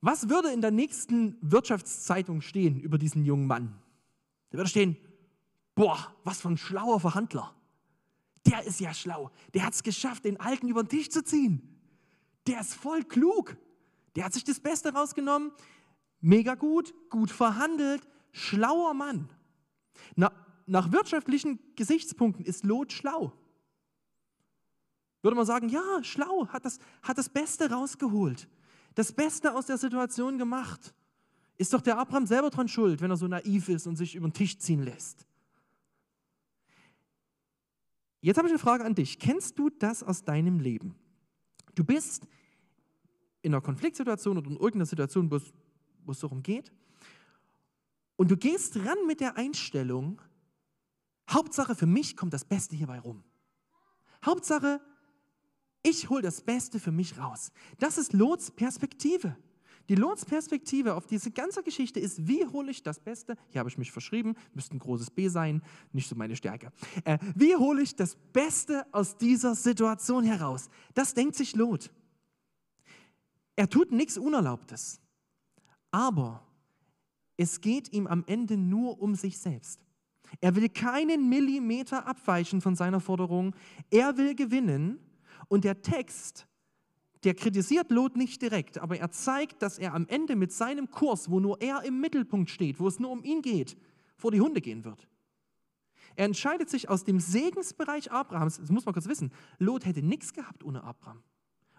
Was 0.00 0.28
würde 0.28 0.52
in 0.52 0.60
der 0.60 0.72
nächsten 0.72 1.36
Wirtschaftszeitung 1.40 2.40
stehen 2.40 2.80
über 2.80 2.98
diesen 2.98 3.24
jungen 3.24 3.46
Mann? 3.46 3.74
Da 4.50 4.58
würde 4.58 4.68
stehen, 4.68 4.96
boah, 5.74 6.12
was 6.24 6.40
für 6.40 6.48
ein 6.48 6.58
schlauer 6.58 6.98
Verhandler. 6.98 7.54
Der 8.46 8.64
ist 8.64 8.80
ja 8.80 8.92
schlau. 8.92 9.30
Der 9.54 9.64
hat 9.64 9.74
es 9.74 9.82
geschafft, 9.82 10.24
den 10.24 10.38
Alten 10.40 10.68
über 10.68 10.82
den 10.82 10.88
Tisch 10.88 11.10
zu 11.10 11.22
ziehen. 11.22 11.62
Der 12.46 12.60
ist 12.60 12.74
voll 12.74 13.04
klug. 13.04 13.56
Der 14.16 14.24
hat 14.24 14.32
sich 14.32 14.44
das 14.44 14.60
Beste 14.60 14.92
rausgenommen. 14.92 15.52
Mega 16.20 16.54
gut, 16.54 16.94
gut 17.10 17.30
verhandelt, 17.30 18.06
schlauer 18.32 18.94
Mann. 18.94 19.28
Na, 20.16 20.32
nach 20.66 20.92
wirtschaftlichen 20.92 21.58
Gesichtspunkten 21.76 22.44
ist 22.44 22.64
Lot 22.64 22.92
schlau. 22.92 23.32
Würde 25.22 25.36
man 25.36 25.46
sagen, 25.46 25.68
ja, 25.68 26.02
schlau, 26.02 26.48
hat 26.48 26.64
das, 26.64 26.78
hat 27.02 27.18
das 27.18 27.28
Beste 27.28 27.70
rausgeholt 27.70 28.48
das 28.94 29.12
Beste 29.12 29.54
aus 29.54 29.66
der 29.66 29.78
Situation 29.78 30.38
gemacht. 30.38 30.94
Ist 31.56 31.72
doch 31.72 31.80
der 31.80 31.98
Abraham 31.98 32.26
selber 32.26 32.50
dran 32.50 32.68
schuld, 32.68 33.00
wenn 33.00 33.10
er 33.10 33.16
so 33.16 33.28
naiv 33.28 33.68
ist 33.68 33.86
und 33.86 33.96
sich 33.96 34.14
über 34.14 34.28
den 34.28 34.34
Tisch 34.34 34.58
ziehen 34.58 34.82
lässt. 34.82 35.26
Jetzt 38.22 38.38
habe 38.38 38.46
ich 38.46 38.52
eine 38.52 38.58
Frage 38.58 38.84
an 38.84 38.94
dich. 38.94 39.18
Kennst 39.18 39.58
du 39.58 39.68
das 39.68 40.02
aus 40.02 40.24
deinem 40.24 40.60
Leben? 40.60 40.94
Du 41.74 41.84
bist 41.84 42.26
in 43.42 43.52
einer 43.52 43.60
Konfliktsituation 43.60 44.38
oder 44.38 44.46
in 44.48 44.56
irgendeiner 44.56 44.86
Situation, 44.86 45.30
wo 45.30 45.36
es, 45.36 45.52
wo 46.04 46.12
es 46.12 46.20
darum 46.20 46.42
geht, 46.42 46.72
und 48.16 48.30
du 48.30 48.36
gehst 48.36 48.76
ran 48.76 49.06
mit 49.08 49.20
der 49.20 49.36
Einstellung, 49.36 50.22
Hauptsache 51.28 51.74
für 51.74 51.86
mich 51.86 52.16
kommt 52.16 52.32
das 52.32 52.44
Beste 52.44 52.76
hierbei 52.76 53.00
rum. 53.00 53.24
Hauptsache, 54.24 54.80
ich 55.82 56.08
hole 56.08 56.22
das 56.22 56.42
Beste 56.42 56.78
für 56.78 56.92
mich 56.92 57.18
raus. 57.18 57.50
Das 57.78 57.98
ist 57.98 58.12
Lots 58.12 58.52
Perspektive. 58.52 59.36
Die 59.88 59.94
Lots 59.94 60.24
Perspektive 60.24 60.94
auf 60.94 61.06
diese 61.06 61.30
ganze 61.30 61.62
Geschichte 61.62 62.00
ist, 62.00 62.26
wie 62.26 62.46
hole 62.46 62.70
ich 62.70 62.82
das 62.82 63.00
Beste, 63.00 63.36
hier 63.50 63.58
habe 63.58 63.68
ich 63.68 63.78
mich 63.78 63.92
verschrieben, 63.92 64.34
müsste 64.54 64.76
ein 64.76 64.78
großes 64.78 65.10
B 65.10 65.28
sein, 65.28 65.62
nicht 65.92 66.08
so 66.08 66.14
meine 66.14 66.36
Stärke. 66.36 66.72
Äh, 67.04 67.18
wie 67.34 67.56
hole 67.56 67.82
ich 67.82 67.96
das 67.96 68.16
Beste 68.32 68.86
aus 68.92 69.16
dieser 69.16 69.54
Situation 69.54 70.24
heraus? 70.24 70.68
Das 70.94 71.14
denkt 71.14 71.36
sich 71.36 71.56
Lot. 71.56 71.90
Er 73.56 73.68
tut 73.68 73.92
nichts 73.92 74.16
Unerlaubtes, 74.16 75.00
aber 75.90 76.46
es 77.36 77.60
geht 77.60 77.92
ihm 77.92 78.06
am 78.06 78.24
Ende 78.26 78.56
nur 78.56 79.00
um 79.00 79.14
sich 79.14 79.38
selbst. 79.38 79.84
Er 80.40 80.56
will 80.56 80.68
keinen 80.68 81.28
Millimeter 81.28 82.06
abweichen 82.06 82.60
von 82.60 82.74
seiner 82.76 83.00
Forderung. 83.00 83.54
Er 83.90 84.16
will 84.16 84.34
gewinnen 84.34 84.98
und 85.48 85.64
der 85.64 85.82
Text, 85.82 86.46
der 87.24 87.34
kritisiert 87.34 87.90
Lot 87.90 88.16
nicht 88.16 88.42
direkt, 88.42 88.78
aber 88.78 88.98
er 88.98 89.10
zeigt, 89.10 89.62
dass 89.62 89.78
er 89.78 89.94
am 89.94 90.06
Ende 90.08 90.36
mit 90.36 90.52
seinem 90.52 90.90
Kurs, 90.90 91.30
wo 91.30 91.40
nur 91.40 91.60
er 91.60 91.82
im 91.84 92.00
Mittelpunkt 92.00 92.50
steht, 92.50 92.80
wo 92.80 92.88
es 92.88 92.98
nur 92.98 93.10
um 93.10 93.22
ihn 93.22 93.42
geht, 93.42 93.76
vor 94.16 94.32
die 94.32 94.40
Hunde 94.40 94.60
gehen 94.60 94.84
wird. 94.84 95.08
Er 96.16 96.26
entscheidet 96.26 96.68
sich 96.68 96.88
aus 96.90 97.04
dem 97.04 97.20
Segensbereich 97.20 98.10
Abrahams, 98.10 98.58
das 98.58 98.70
muss 98.70 98.84
man 98.84 98.92
kurz 98.92 99.06
wissen, 99.06 99.32
Lot 99.58 99.86
hätte 99.86 100.02
nichts 100.02 100.32
gehabt 100.32 100.64
ohne 100.64 100.82
Abraham. 100.82 101.22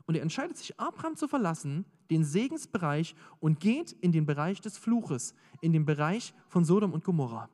Und 0.06 0.16
er 0.16 0.22
entscheidet 0.22 0.58
sich, 0.58 0.80
Abraham 0.80 1.16
zu 1.16 1.28
verlassen, 1.28 1.86
den 2.10 2.26
Segensbereich, 2.26 3.16
und 3.40 3.60
geht 3.60 3.94
in 3.94 4.12
den 4.12 4.26
Bereich 4.26 4.60
des 4.60 4.78
Fluches, 4.78 5.34
in 5.62 5.72
den 5.72 5.86
Bereich 5.86 6.34
von 6.48 6.66
Sodom 6.66 6.92
und 6.92 7.04
Gomorra. 7.06 7.50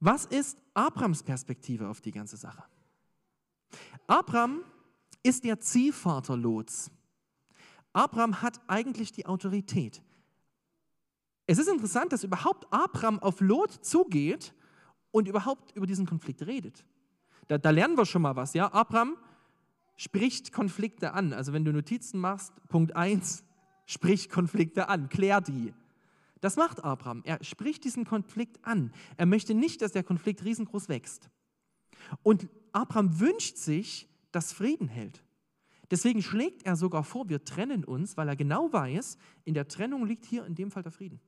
Was 0.00 0.26
ist 0.26 0.60
Abrahams 0.74 1.22
Perspektive 1.22 1.88
auf 1.88 2.00
die 2.00 2.12
ganze 2.12 2.36
Sache? 2.36 2.64
Abraham 4.06 4.62
ist 5.22 5.44
der 5.44 5.60
Ziehvater 5.60 6.36
Lots. 6.36 6.90
Abraham 7.92 8.42
hat 8.42 8.60
eigentlich 8.68 9.12
die 9.12 9.26
Autorität. 9.26 10.02
Es 11.46 11.58
ist 11.58 11.68
interessant, 11.68 12.12
dass 12.12 12.24
überhaupt 12.24 12.70
Abraham 12.72 13.18
auf 13.18 13.40
Lot 13.40 13.72
zugeht 13.84 14.54
und 15.10 15.28
überhaupt 15.28 15.74
über 15.74 15.86
diesen 15.86 16.06
Konflikt 16.06 16.46
redet. 16.46 16.84
Da, 17.48 17.56
da, 17.56 17.70
lernen 17.70 17.96
wir 17.96 18.04
schon 18.04 18.22
mal 18.22 18.36
was. 18.36 18.52
Ja? 18.52 18.72
Abraham 18.72 19.16
spricht 19.96 20.52
Konflikte 20.52 21.14
an. 21.14 21.32
Also 21.32 21.52
wenn 21.52 21.64
du 21.64 21.72
Notizen 21.72 22.20
machst, 22.20 22.52
Punkt 22.68 22.94
1, 22.94 23.44
sprich 23.86 24.28
Konflikte 24.28 24.88
an, 24.88 25.08
klär 25.08 25.40
die. 25.40 25.72
Das 26.40 26.56
macht 26.56 26.84
Abraham. 26.84 27.22
Er 27.24 27.42
spricht 27.42 27.84
diesen 27.84 28.04
Konflikt 28.04 28.64
an. 28.64 28.92
Er 29.16 29.26
möchte 29.26 29.54
nicht, 29.54 29.82
dass 29.82 29.92
der 29.92 30.04
Konflikt 30.04 30.44
riesengroß 30.44 30.88
wächst. 30.88 31.30
Und 32.22 32.48
Abraham 32.72 33.18
wünscht 33.18 33.56
sich, 33.56 34.08
dass 34.38 34.52
Frieden 34.52 34.86
hält. 34.86 35.24
Deswegen 35.90 36.22
schlägt 36.22 36.62
er 36.62 36.76
sogar 36.76 37.02
vor, 37.02 37.28
wir 37.28 37.44
trennen 37.44 37.84
uns, 37.84 38.16
weil 38.16 38.28
er 38.28 38.36
genau 38.36 38.72
weiß, 38.72 39.18
in 39.44 39.54
der 39.54 39.66
Trennung 39.66 40.06
liegt 40.06 40.24
hier 40.24 40.46
in 40.46 40.54
dem 40.54 40.70
Fall 40.70 40.84
der 40.84 40.92
Frieden. 40.92 41.20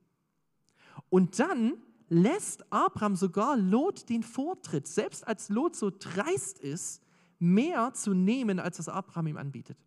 Und 1.09 1.37
dann 1.37 1.73
lässt 2.07 2.71
Abraham 2.71 3.17
sogar 3.17 3.57
Lot 3.57 4.07
den 4.07 4.23
Vortritt, 4.23 4.87
selbst 4.87 5.27
als 5.27 5.49
Lot 5.49 5.75
so 5.75 5.91
dreist 5.91 6.57
ist, 6.59 7.03
mehr 7.37 7.93
zu 7.93 8.13
nehmen, 8.13 8.61
als 8.61 8.77
das 8.77 8.87
Abraham 8.87 9.27
ihm 9.27 9.37
anbietet. 9.37 9.77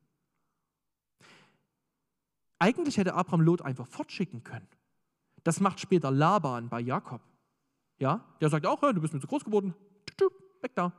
Eigentlich 2.58 2.98
hätte 2.98 3.14
Abraham 3.14 3.40
Lot 3.40 3.62
einfach 3.62 3.86
fortschicken 3.86 4.44
können. 4.44 4.68
Das 5.44 5.60
macht 5.60 5.80
später 5.80 6.10
Laban 6.10 6.68
bei 6.68 6.80
Jakob. 6.80 7.22
Ja, 7.98 8.22
der 8.42 8.50
sagt 8.50 8.66
auch, 8.66 8.82
du 8.82 9.00
bist 9.00 9.14
mir 9.14 9.20
zu 9.20 9.28
groß 9.28 9.44
geworden, 9.44 9.72
weg 10.60 10.74
da. 10.74 10.92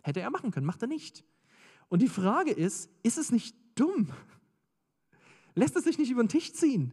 Hätte 0.00 0.20
er 0.20 0.30
machen 0.30 0.50
können, 0.50 0.64
macht 0.64 0.80
er 0.80 0.88
nicht. 0.88 1.24
Und 1.88 2.02
die 2.02 2.08
Frage 2.08 2.52
ist, 2.52 2.90
ist 3.02 3.18
es 3.18 3.32
nicht 3.32 3.56
dumm? 3.74 4.12
Lässt 5.54 5.76
es 5.76 5.84
sich 5.84 5.98
nicht 5.98 6.10
über 6.10 6.22
den 6.22 6.28
Tisch 6.28 6.52
ziehen? 6.52 6.92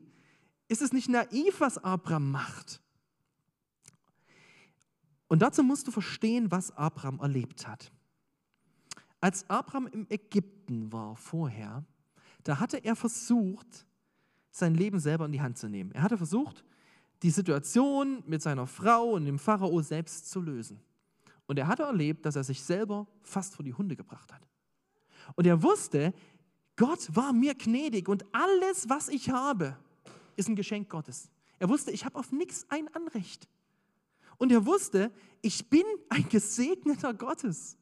Ist 0.67 0.81
es 0.81 0.93
nicht 0.93 1.09
naiv, 1.09 1.59
was 1.59 1.77
Abraham 1.77 2.31
macht? 2.31 2.81
Und 5.27 5.41
dazu 5.41 5.63
musst 5.63 5.87
du 5.87 5.91
verstehen, 5.91 6.51
was 6.51 6.71
Abraham 6.71 7.19
erlebt 7.19 7.67
hat. 7.67 7.91
Als 9.19 9.49
Abraham 9.49 9.87
im 9.87 10.07
Ägypten 10.09 10.91
war 10.91 11.15
vorher, 11.15 11.83
da 12.43 12.59
hatte 12.59 12.77
er 12.77 12.95
versucht, 12.95 13.85
sein 14.51 14.75
Leben 14.75 14.99
selber 14.99 15.25
in 15.25 15.31
die 15.31 15.41
Hand 15.41 15.57
zu 15.57 15.67
nehmen. 15.67 15.91
Er 15.91 16.03
hatte 16.03 16.17
versucht, 16.17 16.63
die 17.23 17.31
Situation 17.31 18.23
mit 18.27 18.41
seiner 18.41 18.67
Frau 18.67 19.11
und 19.11 19.25
dem 19.25 19.39
Pharao 19.39 19.81
selbst 19.81 20.29
zu 20.29 20.41
lösen. 20.41 20.79
Und 21.47 21.59
er 21.59 21.67
hatte 21.67 21.83
erlebt, 21.83 22.25
dass 22.25 22.35
er 22.35 22.43
sich 22.43 22.63
selber 22.63 23.07
fast 23.21 23.55
vor 23.55 23.65
die 23.65 23.73
Hunde 23.73 23.95
gebracht 23.95 24.31
hat. 24.33 24.47
Und 25.35 25.47
er 25.47 25.63
wusste, 25.63 26.13
Gott 26.75 27.15
war 27.15 27.33
mir 27.33 27.55
gnädig 27.55 28.07
und 28.07 28.25
alles, 28.33 28.89
was 28.89 29.09
ich 29.09 29.29
habe, 29.29 29.77
ist 30.35 30.49
ein 30.49 30.55
Geschenk 30.55 30.89
Gottes. 30.89 31.29
Er 31.59 31.69
wusste, 31.69 31.91
ich 31.91 32.05
habe 32.05 32.19
auf 32.19 32.31
nichts 32.31 32.65
ein 32.69 32.93
Anrecht. 32.93 33.47
Und 34.37 34.51
er 34.51 34.65
wusste, 34.65 35.11
ich 35.41 35.69
bin 35.69 35.85
ein 36.09 36.27
gesegneter 36.29 37.13
Gottes. 37.13 37.77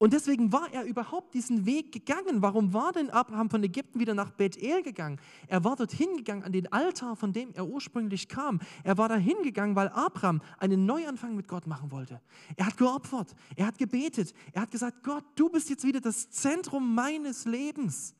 Und 0.00 0.12
deswegen 0.12 0.52
war 0.52 0.72
er 0.72 0.84
überhaupt 0.84 1.34
diesen 1.34 1.66
Weg 1.66 1.90
gegangen. 1.90 2.40
Warum 2.40 2.72
war 2.72 2.92
denn 2.92 3.10
Abraham 3.10 3.50
von 3.50 3.64
Ägypten 3.64 3.98
wieder 3.98 4.14
nach 4.14 4.30
Bethel 4.30 4.84
gegangen? 4.84 5.20
Er 5.48 5.64
war 5.64 5.74
dorthin 5.74 6.16
gegangen 6.16 6.44
an 6.44 6.52
den 6.52 6.72
Altar, 6.72 7.16
von 7.16 7.32
dem 7.32 7.52
er 7.54 7.66
ursprünglich 7.66 8.28
kam. 8.28 8.60
Er 8.84 8.96
war 8.96 9.08
dahin 9.08 9.42
gegangen, 9.42 9.74
weil 9.74 9.88
Abraham 9.88 10.40
einen 10.58 10.86
Neuanfang 10.86 11.34
mit 11.34 11.48
Gott 11.48 11.66
machen 11.66 11.90
wollte. 11.90 12.20
Er 12.54 12.66
hat 12.66 12.76
geopfert, 12.76 13.34
er 13.56 13.66
hat 13.66 13.76
gebetet, 13.76 14.34
er 14.52 14.62
hat 14.62 14.70
gesagt, 14.70 15.02
Gott, 15.02 15.24
du 15.34 15.48
bist 15.48 15.68
jetzt 15.68 15.84
wieder 15.84 16.00
das 16.00 16.30
Zentrum 16.30 16.94
meines 16.94 17.44
Lebens. 17.44 18.14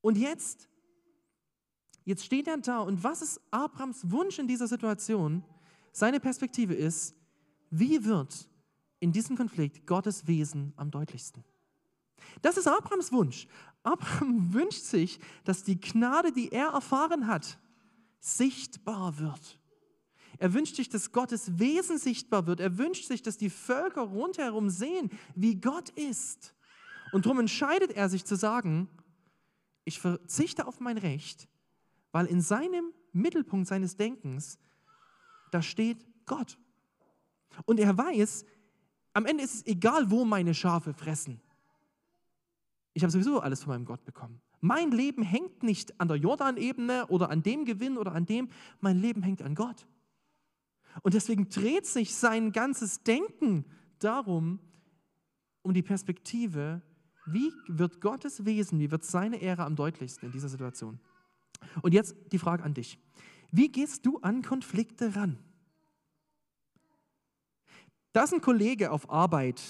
Und 0.00 0.18
jetzt, 0.18 0.68
jetzt 2.04 2.24
steht 2.24 2.48
er 2.48 2.56
da 2.58 2.80
und 2.80 3.04
was 3.04 3.22
ist 3.22 3.40
Abrahams 3.52 4.10
Wunsch 4.10 4.40
in 4.40 4.48
dieser 4.48 4.66
Situation? 4.66 5.44
Seine 5.92 6.18
Perspektive 6.18 6.74
ist, 6.74 7.14
wie 7.70 8.04
wird 8.04 8.48
in 9.00 9.12
diesem 9.12 9.36
Konflikt 9.36 9.86
Gottes 9.86 10.26
Wesen 10.26 10.72
am 10.76 10.90
deutlichsten. 10.90 11.44
Das 12.42 12.56
ist 12.56 12.66
Abrahams 12.66 13.12
Wunsch. 13.12 13.46
Abraham 13.82 14.52
wünscht 14.52 14.82
sich, 14.82 15.20
dass 15.44 15.64
die 15.64 15.80
Gnade, 15.80 16.32
die 16.32 16.50
er 16.50 16.68
erfahren 16.68 17.26
hat, 17.26 17.58
sichtbar 18.20 19.18
wird. 19.18 19.60
Er 20.38 20.54
wünscht 20.54 20.76
sich, 20.76 20.88
dass 20.88 21.12
Gottes 21.12 21.58
Wesen 21.58 21.98
sichtbar 21.98 22.46
wird. 22.46 22.60
Er 22.60 22.78
wünscht 22.78 23.06
sich, 23.06 23.22
dass 23.22 23.38
die 23.38 23.50
Völker 23.50 24.02
rundherum 24.02 24.70
sehen, 24.70 25.10
wie 25.34 25.56
Gott 25.56 25.90
ist. 25.90 26.54
Und 27.12 27.26
darum 27.26 27.40
entscheidet 27.40 27.92
er 27.92 28.08
sich 28.08 28.24
zu 28.24 28.36
sagen, 28.36 28.88
ich 29.84 30.00
verzichte 30.00 30.66
auf 30.66 30.80
mein 30.80 30.98
Recht, 30.98 31.48
weil 32.12 32.26
in 32.26 32.40
seinem 32.40 32.92
Mittelpunkt 33.12 33.66
seines 33.66 33.96
Denkens, 33.96 34.58
da 35.50 35.62
steht 35.62 36.04
Gott. 36.26 36.58
Und 37.64 37.80
er 37.80 37.96
weiß, 37.96 38.44
am 39.12 39.26
Ende 39.26 39.44
ist 39.44 39.54
es 39.54 39.66
egal, 39.66 40.10
wo 40.10 40.24
meine 40.24 40.54
Schafe 40.54 40.92
fressen. 40.92 41.40
Ich 42.94 43.02
habe 43.02 43.10
sowieso 43.10 43.40
alles 43.40 43.62
von 43.62 43.72
meinem 43.74 43.84
Gott 43.84 44.04
bekommen. 44.04 44.40
Mein 44.60 44.90
Leben 44.90 45.22
hängt 45.22 45.62
nicht 45.62 46.00
an 46.00 46.08
der 46.08 46.16
Jordanebene 46.16 47.06
oder 47.06 47.30
an 47.30 47.42
dem 47.42 47.64
Gewinn 47.64 47.96
oder 47.96 48.12
an 48.12 48.26
dem. 48.26 48.48
Mein 48.80 48.98
Leben 48.98 49.22
hängt 49.22 49.42
an 49.42 49.54
Gott. 49.54 49.86
Und 51.02 51.14
deswegen 51.14 51.48
dreht 51.48 51.86
sich 51.86 52.14
sein 52.14 52.50
ganzes 52.50 53.02
Denken 53.04 53.64
darum, 54.00 54.58
um 55.62 55.72
die 55.74 55.82
Perspektive, 55.82 56.82
wie 57.26 57.52
wird 57.68 58.00
Gottes 58.00 58.44
Wesen, 58.44 58.80
wie 58.80 58.90
wird 58.90 59.04
seine 59.04 59.36
Ehre 59.36 59.64
am 59.64 59.76
deutlichsten 59.76 60.26
in 60.26 60.32
dieser 60.32 60.48
Situation. 60.48 60.98
Und 61.82 61.94
jetzt 61.94 62.16
die 62.32 62.38
Frage 62.38 62.64
an 62.64 62.74
dich. 62.74 62.98
Wie 63.50 63.68
gehst 63.68 64.06
du 64.06 64.18
an 64.18 64.42
Konflikte 64.42 65.14
ran? 65.14 65.38
Da 68.12 68.24
ist 68.24 68.32
ein 68.32 68.40
Kollege 68.40 68.90
auf 68.90 69.10
Arbeit. 69.10 69.60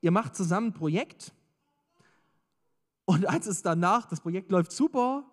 Ihr 0.00 0.10
macht 0.10 0.36
zusammen 0.36 0.68
ein 0.68 0.72
Projekt. 0.72 1.34
Und 3.04 3.28
als 3.28 3.46
es 3.46 3.62
danach, 3.62 4.06
das 4.06 4.20
Projekt 4.20 4.50
läuft 4.50 4.72
super, 4.72 5.24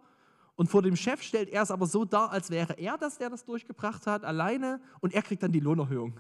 und 0.55 0.67
vor 0.69 0.83
dem 0.83 0.95
Chef 0.95 1.21
stellt 1.23 1.49
er 1.49 1.63
es 1.63 1.71
aber 1.71 1.87
so 1.87 2.05
dar, 2.05 2.31
als 2.31 2.51
wäre 2.51 2.73
er 2.73 2.97
das, 2.97 3.17
der 3.17 3.29
das 3.29 3.43
durchgebracht 3.43 4.05
hat, 4.05 4.23
alleine, 4.23 4.79
und 5.01 5.13
er 5.13 5.23
kriegt 5.23 5.41
dann 5.41 5.51
die 5.51 5.59
Lohnerhöhung. 5.59 6.19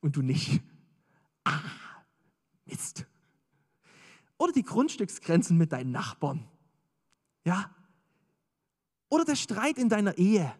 Und 0.00 0.16
du 0.16 0.22
nicht. 0.22 0.62
Ah, 1.44 1.60
Mist. 2.66 3.06
Oder 4.36 4.52
die 4.52 4.62
Grundstücksgrenzen 4.62 5.56
mit 5.56 5.72
deinen 5.72 5.90
Nachbarn. 5.90 6.46
Ja. 7.44 7.74
Oder 9.08 9.24
der 9.24 9.36
Streit 9.36 9.78
in 9.78 9.88
deiner 9.88 10.16
Ehe. 10.18 10.54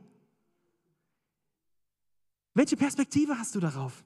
Welche 2.55 2.77
Perspektive 2.77 3.39
hast 3.39 3.55
du 3.55 3.61
darauf? 3.61 4.05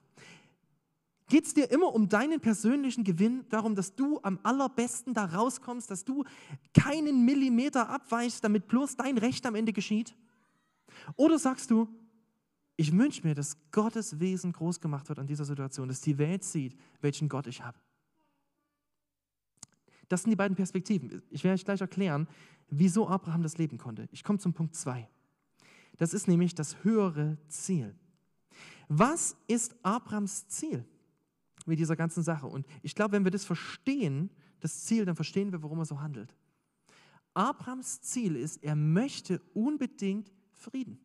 Geht 1.27 1.45
es 1.45 1.53
dir 1.55 1.71
immer 1.71 1.93
um 1.93 2.07
deinen 2.07 2.39
persönlichen 2.39 3.03
Gewinn, 3.03 3.45
darum, 3.49 3.75
dass 3.75 3.95
du 3.95 4.19
am 4.21 4.39
allerbesten 4.43 5.13
da 5.13 5.25
rauskommst, 5.25 5.89
dass 5.89 6.05
du 6.05 6.23
keinen 6.73 7.25
Millimeter 7.25 7.89
abweichst, 7.89 8.43
damit 8.43 8.67
bloß 8.67 8.95
dein 8.95 9.17
Recht 9.17 9.45
am 9.45 9.55
Ende 9.55 9.73
geschieht? 9.73 10.15
Oder 11.15 11.39
sagst 11.39 11.71
du, 11.71 11.87
ich 12.77 12.91
wünsche 12.91 13.25
mir, 13.25 13.33
dass 13.33 13.57
Gottes 13.71 14.19
Wesen 14.19 14.51
groß 14.51 14.81
gemacht 14.81 15.09
wird 15.09 15.17
an 15.17 15.27
dieser 15.27 15.45
Situation, 15.45 15.87
dass 15.87 16.01
die 16.01 16.17
Welt 16.17 16.43
sieht, 16.43 16.77
welchen 17.01 17.29
Gott 17.29 17.47
ich 17.47 17.63
habe. 17.63 17.77
Das 20.09 20.21
sind 20.21 20.29
die 20.29 20.35
beiden 20.35 20.55
Perspektiven. 20.55 21.23
Ich 21.31 21.43
werde 21.43 21.55
euch 21.55 21.65
gleich 21.65 21.81
erklären, 21.81 22.27
wieso 22.69 23.07
Abraham 23.07 23.41
das 23.41 23.57
leben 23.57 23.77
konnte. 23.77 24.07
Ich 24.11 24.23
komme 24.23 24.37
zum 24.37 24.53
Punkt 24.53 24.75
2. 24.75 25.07
Das 25.97 26.13
ist 26.13 26.27
nämlich 26.27 26.53
das 26.53 26.83
höhere 26.83 27.37
Ziel. 27.47 27.95
Was 28.87 29.35
ist 29.47 29.75
Abrahams 29.83 30.47
Ziel? 30.49 30.85
Mit 31.65 31.79
dieser 31.79 31.95
ganzen 31.95 32.23
Sache. 32.23 32.47
Und 32.47 32.65
ich 32.81 32.95
glaube, 32.95 33.13
wenn 33.13 33.23
wir 33.23 33.31
das 33.31 33.45
verstehen, 33.45 34.29
das 34.59 34.85
Ziel, 34.85 35.05
dann 35.05 35.15
verstehen 35.15 35.51
wir, 35.51 35.61
warum 35.63 35.79
er 35.79 35.85
so 35.85 35.99
handelt. 35.99 36.35
Abrahams 37.33 38.01
Ziel 38.01 38.35
ist, 38.35 38.63
er 38.63 38.75
möchte 38.75 39.41
unbedingt 39.53 40.31
Frieden. 40.53 40.99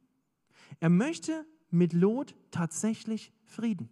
Er 0.78 0.90
möchte 0.90 1.44
mit 1.70 1.92
Lot 1.92 2.34
tatsächlich 2.50 3.32
Frieden. 3.44 3.90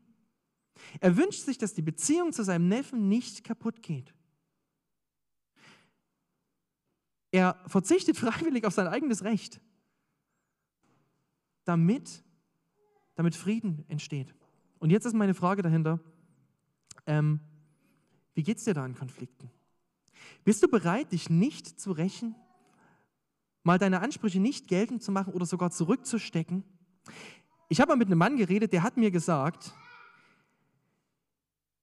Er 1.01 1.17
wünscht 1.17 1.41
sich, 1.41 1.59
dass 1.59 1.75
die 1.75 1.83
Beziehung 1.83 2.33
zu 2.33 2.45
seinem 2.45 2.69
Neffen 2.69 3.09
nicht 3.09 3.43
kaputt 3.43 3.83
geht. 3.83 4.15
Er 7.31 7.61
verzichtet 7.67 8.17
freiwillig 8.19 8.65
auf 8.65 8.75
sein 8.75 8.87
eigenes 8.87 9.25
Recht, 9.25 9.61
damit, 11.65 12.25
damit 13.17 13.35
Frieden 13.35 13.85
entsteht. 13.89 14.35
Und 14.79 14.91
jetzt 14.91 15.05
ist 15.05 15.15
meine 15.15 15.35
Frage 15.35 15.63
dahinter, 15.63 16.01
ähm, 17.09 17.41
wie 18.35 18.45
geht 18.45 18.59
es 18.59 18.65
dir 18.65 18.75
da 18.75 18.87
in 18.87 18.95
Konflikten? 18.95 19.51
Bist 20.45 20.63
du 20.63 20.69
bereit, 20.69 21.13
dich 21.13 21.29
nicht 21.29 21.81
zu 21.81 21.91
rächen? 21.91 22.37
Mal 23.65 23.79
deine 23.79 24.01
Ansprüche 24.01 24.39
nicht 24.39 24.69
geltend 24.69 25.03
zu 25.03 25.11
machen 25.11 25.33
oder 25.33 25.47
sogar 25.47 25.71
zurückzustecken? 25.71 26.63
Ich 27.69 27.81
habe 27.81 27.91
mal 27.91 27.97
mit 27.97 28.09
einem 28.09 28.19
Mann 28.19 28.37
geredet, 28.37 28.73
der 28.73 28.83
hat 28.83 28.97
mir 28.97 29.11
gesagt, 29.11 29.73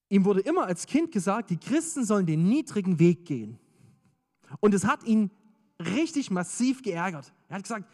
ihm 0.09 0.25
wurde 0.25 0.41
immer 0.41 0.65
als 0.65 0.85
Kind 0.85 1.11
gesagt, 1.11 1.49
die 1.49 1.57
Christen 1.57 2.05
sollen 2.05 2.25
den 2.25 2.47
niedrigen 2.47 2.99
Weg 2.99 3.25
gehen. 3.25 3.59
Und 4.59 4.73
es 4.73 4.85
hat 4.85 5.03
ihn 5.03 5.31
richtig 5.79 6.31
massiv 6.31 6.81
geärgert. 6.81 7.33
Er 7.49 7.57
hat 7.57 7.63
gesagt, 7.63 7.89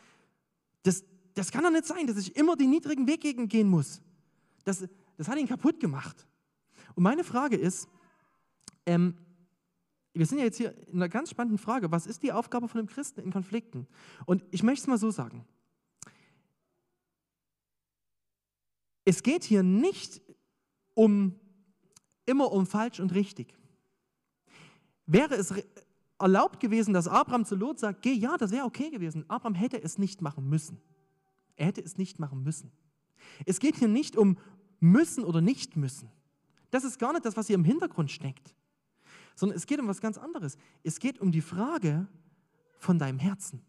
das, 0.84 1.04
das 1.34 1.52
kann 1.52 1.64
doch 1.64 1.72
nicht 1.72 1.86
sein, 1.86 2.08
dass 2.08 2.18
ich 2.18 2.36
immer 2.36 2.56
den 2.56 2.70
niedrigen 2.70 3.08
Weg 3.08 3.22
gehen 3.22 3.70
muss. 3.70 4.02
Das, 4.66 4.88
das 5.18 5.28
hat 5.28 5.38
ihn 5.38 5.48
kaputt 5.48 5.80
gemacht. 5.80 6.28
Und 6.96 7.04
meine 7.04 7.24
Frage 7.24 7.56
ist, 7.56 7.88
ähm, 8.86 9.16
wir 10.14 10.26
sind 10.26 10.40
ja 10.40 10.46
jetzt 10.46 10.58
hier 10.58 10.76
in 10.88 10.96
einer 10.96 11.10
ganz 11.10 11.30
spannenden 11.30 11.58
Frage, 11.58 11.92
was 11.92 12.06
ist 12.06 12.24
die 12.24 12.32
Aufgabe 12.32 12.68
von 12.68 12.80
einem 12.80 12.88
Christen 12.88 13.22
in 13.22 13.32
Konflikten? 13.32 13.88
Und 14.26 14.44
ich 14.52 14.64
möchte 14.64 14.84
es 14.84 14.88
mal 14.88 14.98
so 14.98 15.10
sagen. 15.12 15.46
Es 19.06 19.24
geht 19.24 19.44
hier 19.44 19.64
nicht 19.64 20.22
um 20.94 21.40
immer 22.26 22.52
um 22.52 22.66
falsch 22.66 23.00
und 23.00 23.14
richtig. 23.14 23.54
Wäre 25.06 25.36
es 25.36 25.54
erlaubt 26.20 26.60
gewesen, 26.60 26.94
dass 26.94 27.08
Abraham 27.08 27.46
zu 27.46 27.56
Lot 27.56 27.80
sagt, 27.80 28.02
geh, 28.02 28.14
ja, 28.14 28.38
das 28.38 28.52
wäre 28.52 28.66
okay 28.66 28.90
gewesen. 28.90 29.26
Abraham 29.30 29.56
hätte 29.56 29.82
es 29.82 29.98
nicht 29.98 30.22
machen 30.22 30.48
müssen. 30.48 30.80
Er 31.56 31.68
hätte 31.68 31.82
es 31.82 31.98
nicht 31.98 32.20
machen 32.20 32.44
müssen. 32.44 32.72
Es 33.46 33.60
geht 33.60 33.78
hier 33.78 33.88
nicht 33.88 34.18
um 34.18 34.38
müssen 34.80 35.24
oder 35.24 35.42
nicht 35.42 35.78
müssen. 35.78 36.10
Das 36.72 36.84
ist 36.84 36.98
gar 36.98 37.14
nicht 37.14 37.26
das, 37.26 37.38
was 37.38 37.48
hier 37.48 37.56
im 37.56 37.64
Hintergrund 37.64 38.10
steckt, 38.10 38.56
sondern 39.36 39.58
es 39.58 39.68
geht 39.68 39.80
um 39.80 39.88
was 39.88 40.02
ganz 40.02 40.18
anderes. 40.18 40.58
Es 40.84 41.00
geht 41.00 41.20
um 41.20 41.32
die 41.32 41.42
Frage 41.42 42.08
von 42.80 42.98
deinem 42.98 43.20
Herzen. 43.20 43.62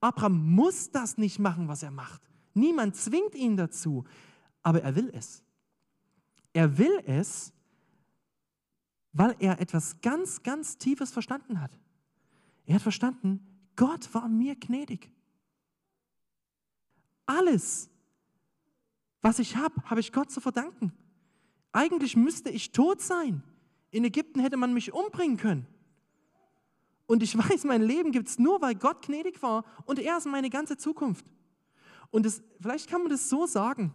Abraham 0.00 0.54
muss 0.54 0.90
das 0.90 1.18
nicht 1.18 1.38
machen, 1.38 1.68
was 1.68 1.82
er 1.82 1.90
macht. 1.90 2.22
Niemand 2.54 2.96
zwingt 2.96 3.34
ihn 3.34 3.56
dazu, 3.56 4.04
aber 4.62 4.82
er 4.82 4.94
will 4.94 5.10
es. 5.12 5.42
Er 6.52 6.78
will 6.78 7.02
es, 7.06 7.52
weil 9.12 9.34
er 9.40 9.60
etwas 9.60 10.00
ganz, 10.00 10.42
ganz 10.42 10.78
Tiefes 10.78 11.10
verstanden 11.10 11.60
hat. 11.60 11.76
Er 12.66 12.76
hat 12.76 12.82
verstanden, 12.82 13.40
Gott 13.74 14.12
war 14.14 14.28
mir 14.28 14.54
gnädig. 14.54 15.10
Alles, 17.26 17.90
was 19.20 19.38
ich 19.38 19.56
habe, 19.56 19.82
habe 19.84 20.00
ich 20.00 20.12
Gott 20.12 20.30
zu 20.30 20.40
verdanken. 20.40 20.92
Eigentlich 21.78 22.16
müsste 22.16 22.50
ich 22.50 22.72
tot 22.72 23.00
sein. 23.00 23.40
In 23.92 24.04
Ägypten 24.04 24.40
hätte 24.40 24.56
man 24.56 24.74
mich 24.74 24.92
umbringen 24.92 25.36
können. 25.36 25.64
Und 27.06 27.22
ich 27.22 27.38
weiß, 27.50 27.62
mein 27.62 27.82
Leben 27.82 28.10
gibt 28.10 28.28
es 28.28 28.40
nur, 28.40 28.60
weil 28.60 28.74
Gott 28.74 29.06
gnädig 29.06 29.40
war 29.42 29.64
und 29.86 30.00
er 30.00 30.18
ist 30.18 30.26
meine 30.26 30.50
ganze 30.50 30.76
Zukunft. 30.76 31.24
Und 32.10 32.26
das, 32.26 32.42
vielleicht 32.60 32.90
kann 32.90 33.02
man 33.02 33.10
das 33.10 33.28
so 33.28 33.46
sagen. 33.46 33.94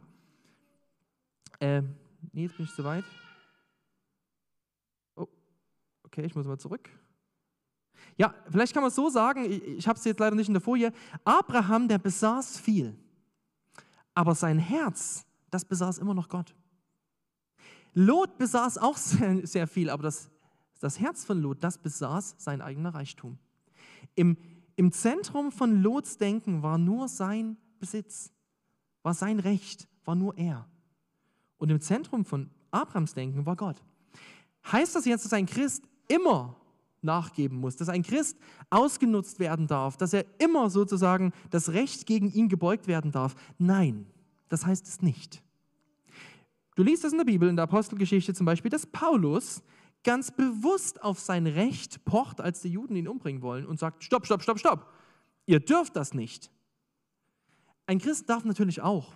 Äh, 1.60 1.82
nee, 2.32 2.44
jetzt 2.44 2.56
bin 2.56 2.68
ich 2.68 2.74
zu 2.74 2.86
weit. 2.86 3.04
Oh, 5.18 5.28
okay, 6.06 6.24
ich 6.24 6.36
muss 6.36 6.48
mal 6.48 6.58
zurück. 6.58 6.90
Ja, 8.16 8.34
vielleicht 8.50 8.74
kann 8.74 8.84
man 8.84 8.92
es 8.92 8.96
so 8.96 9.10
sagen, 9.10 9.44
ich, 9.44 9.62
ich 9.62 9.88
habe 9.90 10.00
es 10.00 10.06
jetzt 10.06 10.22
leider 10.22 10.38
nicht 10.38 10.48
in 10.48 10.54
der 10.54 10.62
Folie. 10.62 10.94
Abraham, 11.26 11.90
der 11.90 11.98
besaß 11.98 12.62
viel, 12.62 12.96
aber 14.14 14.36
sein 14.36 14.58
Herz, 14.58 15.26
das 15.50 15.66
besaß 15.66 15.98
immer 15.98 16.14
noch 16.14 16.30
Gott. 16.30 16.56
Lot 17.94 18.38
besaß 18.38 18.78
auch 18.78 18.98
sehr, 18.98 19.46
sehr 19.46 19.68
viel, 19.68 19.90
aber 19.90 20.04
das, 20.04 20.30
das 20.80 21.00
Herz 21.00 21.24
von 21.26 21.42
Lot, 21.42 21.64
das 21.64 21.78
besaß 21.78 22.36
sein 22.38 22.62
eigener 22.62 22.94
Reichtum. 22.94 23.38
Im, 24.16 24.38
Im 24.76 24.92
Zentrum 24.92 25.52
von 25.52 25.82
Lots 25.82 26.18
Denken 26.18 26.64
war 26.64 26.78
nur 26.78 27.08
sein 27.08 27.58
Besitz, 27.80 28.32
war 29.02 29.14
sein 29.14 29.40
Recht, 29.40 29.88
war 30.06 30.16
nur 30.16 30.38
er. 30.38 30.68
Und 31.58 31.70
im 31.70 31.80
Zentrum 31.82 32.26
von 32.26 32.50
Abrahams 32.72 33.14
Denken 33.14 33.46
war 33.46 33.56
Gott. 33.56 33.82
Heißt 34.72 34.96
das 34.96 35.06
jetzt, 35.06 35.26
dass 35.26 35.34
ein 35.34 35.46
Christ 35.46 35.84
immer 36.08 36.58
nachgeben 37.02 37.60
muss, 37.60 37.76
dass 37.76 37.90
ein 37.90 38.04
Christ 38.04 38.38
ausgenutzt 38.70 39.40
werden 39.40 39.68
darf, 39.68 39.98
dass 39.98 40.14
er 40.14 40.26
immer 40.40 40.70
sozusagen 40.70 41.34
das 41.50 41.70
Recht 41.70 42.06
gegen 42.06 42.32
ihn 42.32 42.50
gebeugt 42.50 42.88
werden 42.88 43.12
darf? 43.12 43.36
Nein, 43.58 44.08
das 44.50 44.66
heißt 44.66 44.88
es 44.88 45.02
nicht. 45.02 45.43
Du 46.76 46.84
liest 46.84 47.04
es 47.04 47.12
in 47.12 47.20
der 47.20 47.26
Bibel, 47.26 47.50
in 47.50 47.56
der 47.56 47.64
Apostelgeschichte 47.64 48.34
zum 48.34 48.46
Beispiel, 48.46 48.72
dass 48.72 48.86
Paulus 48.86 49.62
ganz 50.04 50.32
bewusst 50.32 51.02
auf 51.04 51.20
sein 51.20 51.48
Recht 51.48 52.04
pocht, 52.06 52.42
als 52.42 52.62
die 52.62 52.70
Juden 52.70 52.96
ihn 52.96 53.08
umbringen 53.08 53.42
wollen 53.42 53.66
und 53.66 53.80
sagt, 53.80 54.04
stopp, 54.04 54.26
stopp, 54.26 54.42
stopp, 54.42 54.60
stopp, 54.60 54.92
ihr 55.46 55.60
dürft 55.60 55.96
das 55.96 56.14
nicht. 56.14 56.52
Ein 57.86 58.00
Christ 58.00 58.30
darf 58.30 58.46
natürlich 58.46 58.82
auch 58.82 59.14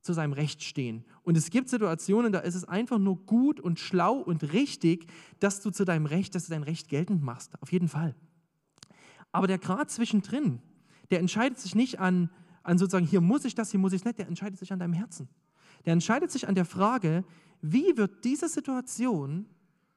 zu 0.00 0.12
seinem 0.12 0.32
Recht 0.32 0.62
stehen. 0.62 1.04
Und 1.22 1.36
es 1.36 1.50
gibt 1.50 1.68
Situationen, 1.68 2.32
da 2.32 2.40
ist 2.40 2.56
es 2.56 2.64
einfach 2.64 2.98
nur 2.98 3.24
gut 3.24 3.60
und 3.60 3.78
schlau 3.78 4.14
und 4.14 4.52
richtig, 4.52 5.06
dass 5.38 5.60
du 5.60 5.70
zu 5.70 5.84
deinem 5.84 6.06
Recht, 6.06 6.34
dass 6.34 6.46
du 6.46 6.50
dein 6.50 6.64
Recht 6.64 6.88
geltend 6.88 7.22
machst. 7.22 7.60
Auf 7.62 7.70
jeden 7.70 7.88
Fall. 7.88 8.14
Aber 9.30 9.46
der 9.46 9.58
Grad 9.58 9.90
zwischendrin, 9.90 10.60
der 11.10 11.20
entscheidet 11.20 11.58
sich 11.58 11.74
nicht 11.74 12.00
an, 12.00 12.30
an 12.64 12.78
sozusagen, 12.78 13.06
hier 13.06 13.20
muss 13.20 13.44
ich 13.44 13.54
das, 13.54 13.70
hier 13.70 13.80
muss 13.80 13.92
ich 13.92 14.00
es 14.00 14.04
nicht, 14.04 14.18
der 14.18 14.26
entscheidet 14.26 14.58
sich 14.58 14.72
an 14.72 14.80
deinem 14.80 14.92
Herzen. 14.92 15.28
Der 15.84 15.92
entscheidet 15.92 16.30
sich 16.30 16.48
an 16.48 16.54
der 16.54 16.64
Frage, 16.64 17.24
wie 17.60 17.96
wird 17.96 18.24
diese 18.24 18.48
Situation, 18.48 19.46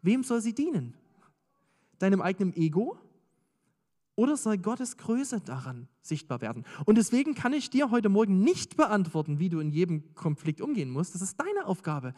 wem 0.01 0.23
soll 0.23 0.41
sie 0.41 0.53
dienen? 0.53 0.95
Deinem 1.99 2.21
eigenen 2.21 2.55
Ego 2.55 2.97
oder 4.15 4.37
soll 4.37 4.57
Gottes 4.57 4.97
Größe 4.97 5.41
daran 5.41 5.87
sichtbar 6.01 6.41
werden? 6.41 6.63
Und 6.85 6.97
deswegen 6.97 7.35
kann 7.35 7.53
ich 7.53 7.69
dir 7.69 7.91
heute 7.91 8.09
Morgen 8.09 8.39
nicht 8.39 8.77
beantworten, 8.77 9.39
wie 9.39 9.49
du 9.49 9.59
in 9.59 9.71
jedem 9.71 10.13
Konflikt 10.15 10.61
umgehen 10.61 10.89
musst. 10.89 11.15
Das 11.15 11.21
ist 11.21 11.39
deine 11.39 11.65
Aufgabe, 11.65 12.13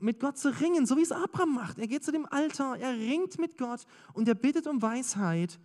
mit 0.00 0.18
Gott 0.18 0.38
zu 0.38 0.48
ringen, 0.60 0.86
so 0.86 0.96
wie 0.96 1.02
es 1.02 1.12
Abraham 1.12 1.54
macht. 1.54 1.78
Er 1.78 1.86
geht 1.86 2.04
zu 2.04 2.12
dem 2.12 2.26
Altar, 2.26 2.78
er 2.78 2.92
ringt 2.92 3.38
mit 3.38 3.58
Gott 3.58 3.84
und 4.12 4.28
er 4.28 4.34
bittet 4.34 4.66
um 4.66 4.82
Weisheit 4.82 5.58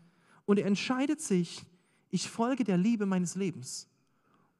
und 0.45 0.59
er 0.59 0.65
entscheidet 0.65 1.21
sich, 1.21 1.63
ich 2.09 2.29
folge 2.29 2.63
der 2.63 2.77
Liebe 2.77 3.05
meines 3.05 3.35
Lebens. 3.35 3.87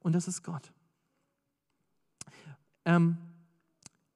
Und 0.00 0.14
das 0.14 0.26
ist 0.26 0.42
Gott. 0.42 0.72
Ähm, 2.84 3.18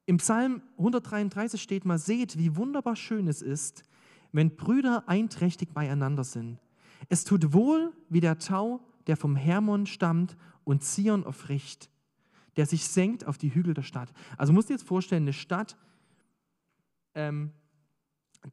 Im 0.06 0.18
Psalm 0.18 0.62
133 0.78 1.60
steht 1.60 1.84
mal, 1.84 1.98
seht, 1.98 2.38
wie 2.38 2.56
wunderbar 2.56 2.96
schön 2.96 3.28
es 3.28 3.42
ist, 3.42 3.84
wenn 4.32 4.56
Brüder 4.56 5.08
einträchtig 5.08 5.72
beieinander 5.72 6.24
sind. 6.24 6.58
Es 7.08 7.24
tut 7.24 7.52
wohl 7.52 7.92
wie 8.08 8.20
der 8.20 8.38
Tau, 8.38 8.80
der 9.06 9.16
vom 9.16 9.36
Hermon 9.36 9.86
stammt 9.86 10.36
und 10.64 10.82
Zion 10.82 11.24
aufricht, 11.24 11.90
der 12.56 12.66
sich 12.66 12.88
senkt 12.88 13.26
auf 13.26 13.38
die 13.38 13.54
Hügel 13.54 13.74
der 13.74 13.82
Stadt. 13.82 14.12
Also 14.36 14.52
musst 14.52 14.68
du 14.68 14.72
dir 14.72 14.78
jetzt 14.78 14.88
vorstellen, 14.88 15.24
eine 15.24 15.32
Stadt, 15.32 15.76
ähm, 17.14 17.52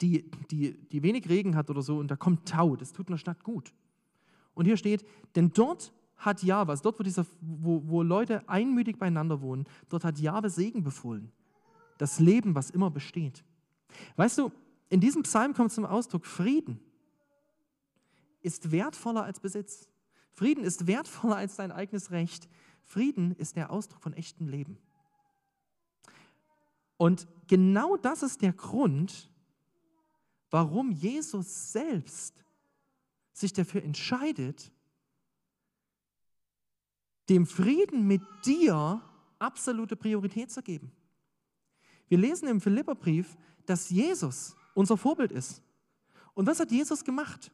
die, 0.02 0.30
die, 0.52 0.74
die 0.90 1.04
wenig 1.04 1.28
Regen 1.30 1.56
hat 1.56 1.70
oder 1.70 1.82
so 1.82 1.98
und 1.98 2.10
da 2.10 2.16
kommt 2.16 2.48
Tau, 2.48 2.76
das 2.76 2.94
tut 2.94 3.08
einer 3.08 3.18
Stadt 3.18 3.44
gut. 3.44 3.74
Und 4.54 4.66
hier 4.66 4.78
steht, 4.78 5.06
denn 5.36 5.52
dort 5.54 5.94
hat 6.26 6.44
Jahwe, 6.44 6.72
also 6.72 6.84
dort, 6.84 7.00
wo, 7.00 7.04
dieser, 7.04 7.26
wo, 7.42 7.82
wo 7.86 8.02
Leute 8.02 8.48
einmütig 8.48 8.98
beieinander 8.98 9.42
wohnen, 9.42 9.66
dort 9.90 10.04
hat 10.04 10.20
Jahwe 10.20 10.50
Segen 10.50 10.84
befohlen. 10.84 11.32
Das 11.98 12.20
Leben, 12.20 12.56
was 12.56 12.70
immer 12.70 12.90
besteht. 12.90 13.44
Weißt 14.16 14.38
du, 14.38 14.52
in 14.90 15.00
diesem 15.00 15.24
Psalm 15.24 15.54
kommt 15.54 15.72
zum 15.72 15.86
Ausdruck, 15.86 16.26
Frieden 16.26 16.80
ist 18.42 18.72
wertvoller 18.72 19.24
als 19.24 19.40
Besitz. 19.40 19.88
Frieden 20.32 20.64
ist 20.64 20.88
wertvoller 20.88 21.38
als 21.38 21.56
dein 21.56 21.72
eigenes 21.72 22.12
Recht. 22.12 22.50
Frieden 22.84 23.36
ist 23.36 23.56
der 23.56 23.72
Ausdruck 23.72 24.02
von 24.02 24.14
echtem 24.14 24.48
Leben. 24.48 24.78
Und 26.98 27.28
genau 27.48 27.98
das 27.98 28.24
ist 28.24 28.42
der 28.42 28.54
Grund, 28.54 29.32
warum 30.50 30.92
Jesus 30.92 31.72
selbst 31.72 32.44
sich 33.32 33.54
dafür 33.54 33.84
entscheidet, 33.84 34.72
dem 37.34 37.48
Frieden 37.48 38.06
mit 38.06 38.22
dir 38.46 39.02
absolute 39.40 39.96
Priorität 39.96 40.52
zu 40.52 40.62
geben. 40.62 40.92
Wir 42.08 42.20
lesen 42.20 42.48
im 42.48 42.62
Philipperbrief, 42.62 43.36
dass 43.66 43.90
Jesus 43.90 44.56
unser 44.76 44.98
Vorbild 44.98 45.32
ist. 45.32 45.64
Und 46.36 46.46
was 46.46 46.60
hat 46.60 46.72
Jesus 46.72 47.04
gemacht? 47.04 47.52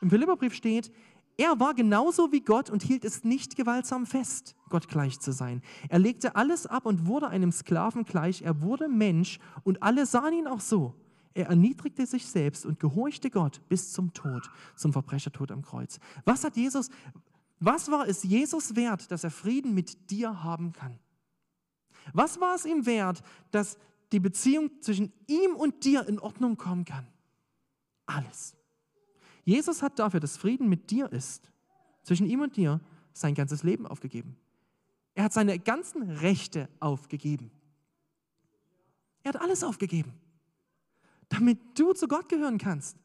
Im 0.00 0.10
Philipperbrief 0.10 0.52
steht, 0.52 0.90
er 1.36 1.60
war 1.60 1.74
genauso 1.74 2.32
wie 2.32 2.40
Gott 2.40 2.70
und 2.70 2.82
hielt 2.82 3.04
es 3.04 3.22
nicht 3.22 3.54
gewaltsam 3.54 4.04
fest, 4.04 4.56
Gott 4.68 4.88
gleich 4.88 5.20
zu 5.20 5.32
sein. 5.32 5.62
Er 5.88 6.00
legte 6.00 6.34
alles 6.34 6.66
ab 6.66 6.84
und 6.84 7.06
wurde 7.06 7.28
einem 7.28 7.52
Sklaven 7.52 8.04
gleich. 8.04 8.42
Er 8.42 8.62
wurde 8.62 8.88
Mensch 8.88 9.38
und 9.62 9.80
alle 9.80 10.06
sahen 10.06 10.34
ihn 10.34 10.46
auch 10.48 10.60
so. 10.60 10.94
Er 11.34 11.46
erniedrigte 11.46 12.04
sich 12.04 12.26
selbst 12.26 12.66
und 12.66 12.80
gehorchte 12.80 13.30
Gott 13.30 13.62
bis 13.68 13.92
zum 13.92 14.12
Tod, 14.12 14.50
zum 14.74 14.92
Verbrechertod 14.92 15.52
am 15.52 15.62
Kreuz. 15.62 16.00
Was 16.24 16.42
hat 16.42 16.56
Jesus, 16.56 16.90
was 17.60 17.90
war 17.90 18.08
es 18.08 18.22
Jesus 18.22 18.74
wert, 18.74 19.10
dass 19.10 19.22
er 19.22 19.30
Frieden 19.30 19.74
mit 19.74 20.10
dir 20.10 20.42
haben 20.42 20.72
kann? 20.72 20.98
Was 22.14 22.40
war 22.40 22.54
es 22.54 22.64
ihm 22.64 22.86
wert, 22.86 23.22
dass 23.50 23.76
die 24.12 24.18
Beziehung 24.18 24.70
zwischen 24.80 25.12
ihm 25.26 25.54
und 25.54 25.84
dir 25.84 26.08
in 26.08 26.18
Ordnung 26.18 26.56
kommen 26.56 26.86
kann? 26.86 27.06
Alles. 28.06 28.56
Jesus 29.44 29.82
hat 29.82 29.98
dafür, 29.98 30.20
dass 30.20 30.38
Frieden 30.38 30.68
mit 30.68 30.90
dir 30.90 31.12
ist, 31.12 31.52
zwischen 32.02 32.26
ihm 32.26 32.40
und 32.40 32.56
dir, 32.56 32.80
sein 33.12 33.34
ganzes 33.34 33.62
Leben 33.62 33.86
aufgegeben. 33.86 34.36
Er 35.14 35.24
hat 35.24 35.32
seine 35.32 35.58
ganzen 35.58 36.02
Rechte 36.02 36.68
aufgegeben. 36.80 37.50
Er 39.22 39.34
hat 39.34 39.40
alles 39.42 39.62
aufgegeben, 39.64 40.14
damit 41.28 41.58
du 41.78 41.92
zu 41.92 42.08
Gott 42.08 42.28
gehören 42.28 42.56
kannst. 42.56 42.96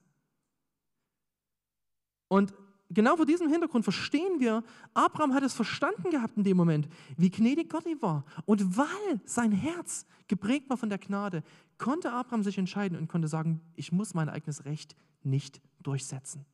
Und 2.30 2.54
genau 2.96 3.16
vor 3.16 3.26
diesem 3.28 3.50
Hintergrund 3.50 3.84
verstehen 3.84 4.40
wir, 4.40 4.64
Abraham 4.96 5.34
hat 5.36 5.44
es 5.44 5.54
verstanden 5.54 6.10
gehabt 6.10 6.38
in 6.38 6.44
dem 6.44 6.58
Moment, 6.58 6.90
wie 7.18 7.30
gnädig 7.30 7.70
Gott 7.70 7.86
ihm 7.86 8.02
war. 8.02 8.26
Und 8.46 8.78
weil 8.78 9.22
sein 9.26 9.52
Herz 9.52 10.08
geprägt 10.28 10.70
war 10.70 10.78
von 10.78 10.90
der 10.90 10.98
Gnade, 10.98 11.44
konnte 11.78 12.12
Abraham 12.12 12.44
sich 12.44 12.58
entscheiden 12.58 12.98
und 12.98 13.08
konnte 13.08 13.28
sagen, 13.28 13.62
ich 13.76 13.92
muss 13.92 14.14
mein 14.16 14.30
eigenes 14.30 14.66
Recht 14.66 14.96
nicht 15.22 15.62
durchsetzen. 15.84 16.46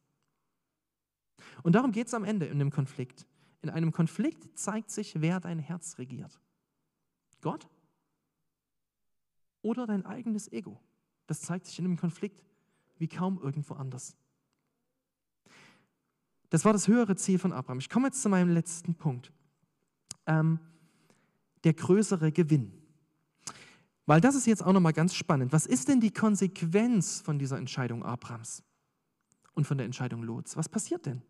Und 1.64 1.74
darum 1.74 1.92
geht 1.92 2.08
es 2.08 2.14
am 2.14 2.24
Ende 2.24 2.46
in 2.46 2.60
dem 2.60 2.72
Konflikt. 2.72 3.26
In 3.62 3.70
einem 3.70 3.92
Konflikt 3.92 4.58
zeigt 4.58 4.92
sich, 4.92 5.22
wer 5.22 5.40
dein 5.40 5.60
Herz 5.60 5.98
regiert. 5.98 6.42
Gott 7.42 7.70
oder 9.62 9.88
dein 9.88 10.06
eigenes 10.06 10.52
Ego. 10.52 10.80
Das 11.28 11.42
zeigt 11.42 11.68
sich 11.68 11.78
in 11.80 11.86
dem 11.86 11.98
Konflikt. 11.98 12.44
wie 12.98 13.08
kaum 13.08 13.42
irgendwo 13.42 13.74
anders. 13.74 14.16
Das 16.52 16.66
war 16.66 16.74
das 16.74 16.88
höhere 16.88 17.16
Ziel 17.16 17.40
von 17.40 17.54
Abraham. 17.54 17.80
Ich 17.80 17.90
komme 17.90 18.08
jetzt 18.08 18.22
zu 18.22 18.30
meinem 18.30 18.50
letzten 18.50 18.94
Punkt. 18.94 19.32
Ähm, 20.28 20.60
der 21.64 21.74
größere 21.74 22.32
Gewinn. 22.32 22.74
Weil 24.06 24.20
das 24.20 24.36
ist 24.36 24.48
jetzt 24.48 24.64
auch 24.64 24.74
nochmal 24.74 24.92
ganz 24.92 25.16
spannend. 25.16 25.54
Was 25.54 25.66
ist 25.66 25.88
denn 25.88 26.02
die 26.02 26.12
Konsequenz 26.12 27.22
von 27.22 27.40
dieser 27.40 27.58
Entscheidung 27.58 28.04
Abrahams 28.04 28.64
und 29.54 29.66
von 29.66 29.78
der 29.78 29.86
Entscheidung 29.86 30.24
Lots? 30.24 30.58
Was 30.58 30.68
passiert 30.68 31.06
denn? 31.06 31.22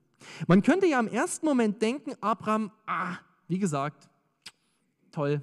Man 0.47 0.63
könnte 0.63 0.87
ja 0.87 0.99
im 0.99 1.07
ersten 1.07 1.45
Moment 1.45 1.81
denken, 1.83 2.13
Abraham, 2.19 2.71
ah, 2.87 3.17
wie 3.47 3.59
gesagt, 3.59 4.09
toll, 5.11 5.41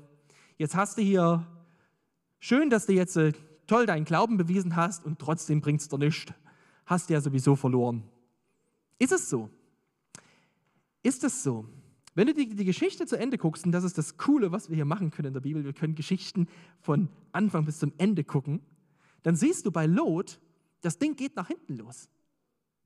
jetzt 0.57 0.75
hast 0.75 0.99
du 0.99 1.03
hier, 1.03 1.47
schön, 2.41 2.69
dass 2.69 2.87
du 2.87 2.95
jetzt 2.95 3.17
äh, 3.17 3.33
toll 3.69 3.87
deinen 3.87 4.05
Glauben 4.05 4.38
bewiesen 4.38 4.75
hast 4.75 5.05
und 5.05 5.21
trotzdem 5.21 5.61
bringt 5.61 5.83
es 5.83 5.88
dir 5.88 5.99
nichts. 5.99 6.33
Hast 6.85 7.09
du 7.09 7.14
ja 7.14 7.21
sowieso 7.21 7.55
verloren. 7.55 8.03
Ist 8.99 9.12
es 9.12 9.29
so? 9.29 9.51
Ist 11.02 11.24
es 11.24 11.42
so? 11.42 11.66
Wenn 12.14 12.26
du 12.26 12.34
die, 12.34 12.48
die, 12.48 12.64
Geschichte 12.64 13.06
zu 13.06 13.16
Ende 13.16 13.38
guckst, 13.38 13.64
und 13.64 13.72
das 13.72 13.84
ist 13.84 13.96
das 13.96 14.16
Coole, 14.16 14.50
was 14.50 14.68
wir 14.68 14.76
hier 14.76 14.84
machen 14.84 15.11
können 15.11 15.28
in 15.28 15.34
der 15.34 15.40
Bibel, 15.40 15.64
wir 15.64 15.72
können 15.72 15.94
Geschichten 15.94 16.48
von 16.80 17.08
Anfang 17.32 17.64
bis 17.64 17.78
zum 17.78 17.92
Ende 17.96 18.24
gucken, 18.24 18.61
dann 19.22 19.37
siehst 19.37 19.66
du 19.66 19.70
bei 19.70 19.87
Lot, 19.87 20.40
das 20.80 20.98
Ding 20.98 21.14
geht 21.14 21.37
nach 21.37 21.48
hinten 21.48 21.76
los. 21.76 22.08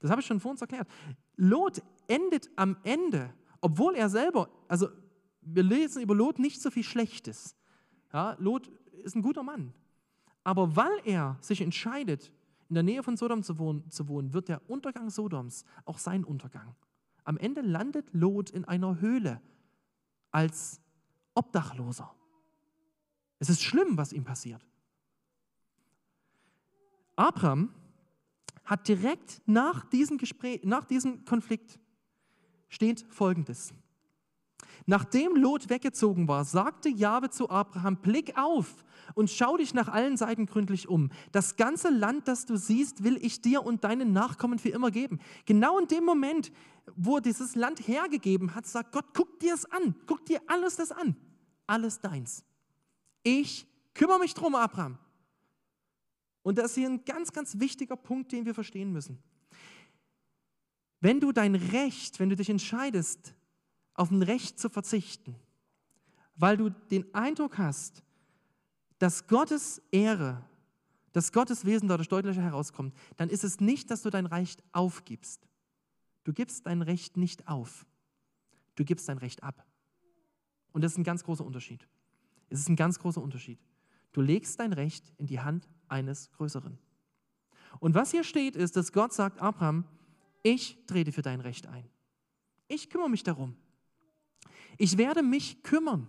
Das 0.01 0.11
habe 0.11 0.21
ich 0.21 0.27
schon 0.27 0.41
vor 0.41 0.51
uns 0.51 0.61
erklärt. 0.61 0.89
Lot 1.37 1.83
endet 2.09 2.51
am 2.57 2.77
Ende, 2.83 3.33
obwohl 3.61 3.95
er 3.95 4.09
selber, 4.09 4.51
also 4.69 4.89
wir 5.41 5.63
lesen 5.63 6.03
über 6.03 6.15
Lot 6.15 6.39
nicht 6.39 6.61
so 6.61 6.71
viel 6.71 6.85
Schlechtes. 6.85 7.57
Ja, 8.13 8.37
Lot 8.39 8.71
ist 9.05 9.17
ein 9.17 9.23
guter 9.23 9.43
Mann. 9.43 9.73
Aber 10.45 10.77
weil 10.77 11.01
er 11.05 11.39
sich 11.41 11.61
entscheidet, 11.61 12.33
in 12.69 12.75
der 12.75 12.83
Nähe 12.83 13.03
von 13.03 13.17
Sodom 13.17 13.43
zu 13.43 13.59
wohnen, 13.59 13.89
zu 13.91 14.09
wohnen, 14.09 14.33
wird 14.33 14.49
der 14.49 14.69
Untergang 14.69 15.11
Sodoms 15.11 15.65
auch 15.85 15.99
sein 15.99 16.25
Untergang. 16.25 16.75
Am 17.25 17.37
Ende 17.37 17.61
landet 17.61 18.13
Lot 18.13 18.51
in 18.51 18.65
einer 18.65 19.01
Höhle 19.01 19.41
als 20.31 20.81
Obdachloser. 21.35 22.15
Es 23.39 23.49
ist 23.49 23.63
schlimm, 23.63 23.97
was 23.97 24.13
ihm 24.13 24.25
passiert. 24.25 24.65
Abraham 27.17 27.75
hat 28.65 28.89
direkt 28.89 29.43
nach 29.47 29.85
diesem, 29.85 30.19
Gespräch, 30.19 30.63
nach 30.65 30.85
diesem 30.85 31.25
Konflikt 31.25 31.79
steht 32.69 33.05
Folgendes. 33.11 33.75
Nachdem 34.87 35.37
Lot 35.37 35.71
weggezogen 35.71 36.29
war, 36.29 36.45
sagte 36.45 36.89
Jahwe 36.89 37.31
zu 37.31 37.51
Abraham: 37.51 37.97
Blick 37.97 38.37
auf 38.37 38.85
und 39.15 39.31
schau 39.31 39.57
dich 39.57 39.75
nach 39.75 39.89
allen 39.89 40.17
Seiten 40.17 40.47
gründlich 40.47 40.89
um. 40.89 41.11
Das 41.31 41.57
ganze 41.57 41.91
Land, 41.91 42.29
das 42.29 42.47
du 42.47 42.57
siehst, 42.57 43.05
will 43.05 43.19
ich 43.25 43.41
dir 43.41 43.65
und 43.65 43.85
deinen 43.85 44.13
Nachkommen 44.13 44.59
für 44.59 44.71
immer 44.71 44.91
geben. 44.91 45.21
Genau 45.45 45.79
in 45.79 45.87
dem 45.87 46.05
Moment, 46.05 46.53
wo 46.97 47.17
er 47.17 47.23
dieses 47.23 47.55
Land 47.55 47.87
hergegeben 47.87 48.55
hat, 48.55 48.67
sagt 48.67 48.93
Gott: 48.93 49.07
Guck 49.15 49.39
dir 49.41 49.55
es 49.55 49.65
an, 49.67 49.95
guck 50.07 50.25
dir 50.27 50.41
alles 50.47 50.77
das 50.77 50.93
an. 50.93 51.17
Alles 51.67 52.01
deins. 52.01 52.45
Ich 53.23 53.67
kümmere 53.95 54.19
mich 54.19 54.35
drum, 54.35 54.55
Abraham. 54.55 54.99
Und 56.43 56.59
das 56.59 56.73
ist 56.73 56.75
hier 56.75 56.89
ein 56.89 57.05
ganz, 57.05 57.33
ganz 57.33 57.61
wichtiger 57.61 57.97
Punkt, 57.97 58.33
den 58.33 58.45
wir 58.47 58.55
verstehen 58.55 58.93
müssen. 58.93 59.23
Wenn 61.01 61.21
du 61.21 61.33
dein 61.33 61.55
Recht, 61.55 62.19
wenn 62.21 62.31
du 62.31 62.37
dich 62.37 62.51
entscheidest, 62.51 63.35
auf 63.95 64.11
ein 64.11 64.23
Recht 64.23 64.59
zu 64.59 64.69
verzichten, 64.69 65.37
weil 66.37 66.57
du 66.57 66.71
den 66.71 67.15
Eindruck 67.15 67.59
hast, 67.59 68.03
dass 68.99 69.27
Gottes 69.27 69.83
Ehre, 69.91 70.45
dass 71.13 71.33
Gottes 71.33 71.65
Wesen 71.65 71.89
dadurch 71.89 72.09
deutlicher 72.09 72.43
herauskommt, 72.43 72.95
dann 73.17 73.29
ist 73.29 73.45
es 73.45 73.61
nicht, 73.61 73.91
dass 73.91 74.03
du 74.03 74.11
dein 74.11 74.27
Recht 74.27 74.63
aufgibst. 74.73 75.47
Du 76.25 76.33
gibst 76.33 76.67
dein 76.67 76.83
Recht 76.83 77.17
nicht 77.17 77.49
auf. 77.49 77.85
Du 78.77 78.85
gibst 78.85 79.09
dein 79.09 79.19
Recht 79.19 79.43
ab. 79.43 79.67
Und 80.73 80.83
das 80.83 80.93
ist 80.93 80.99
ein 80.99 81.05
ganz 81.05 81.25
großer 81.25 81.45
Unterschied. 81.45 81.87
Es 82.49 82.61
ist 82.61 82.69
ein 82.69 82.77
ganz 82.77 82.99
großer 82.99 83.21
Unterschied. 83.21 83.59
Du 84.13 84.21
legst 84.21 84.61
dein 84.61 84.73
Recht 84.73 85.13
in 85.19 85.27
die 85.27 85.41
Hand 85.41 85.69
eines 85.89 86.31
Größeren. 86.33 86.79
Und 87.81 87.95
was 87.95 88.11
hier 88.11 88.25
steht, 88.25 88.57
ist, 88.57 88.77
dass 88.77 88.93
Gott 88.93 89.13
sagt, 89.13 89.41
Abraham, 89.41 89.85
ich 90.43 90.79
trete 90.87 91.13
für 91.13 91.23
dein 91.23 91.41
Recht 91.41 91.67
ein. 91.67 91.89
Ich 92.69 92.91
kümmere 92.91 93.11
mich 93.11 93.23
darum. 93.23 93.57
Ich 94.79 94.99
werde 94.99 95.23
mich 95.23 95.63
kümmern. 95.63 96.09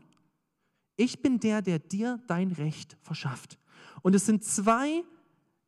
Ich 0.96 1.22
bin 1.22 1.40
der, 1.40 1.62
der 1.62 1.80
dir 1.80 2.20
dein 2.28 2.52
Recht 2.52 2.98
verschafft. 3.02 3.58
Und 4.02 4.16
es 4.16 4.26
sind 4.26 4.44
zwei, 4.44 5.04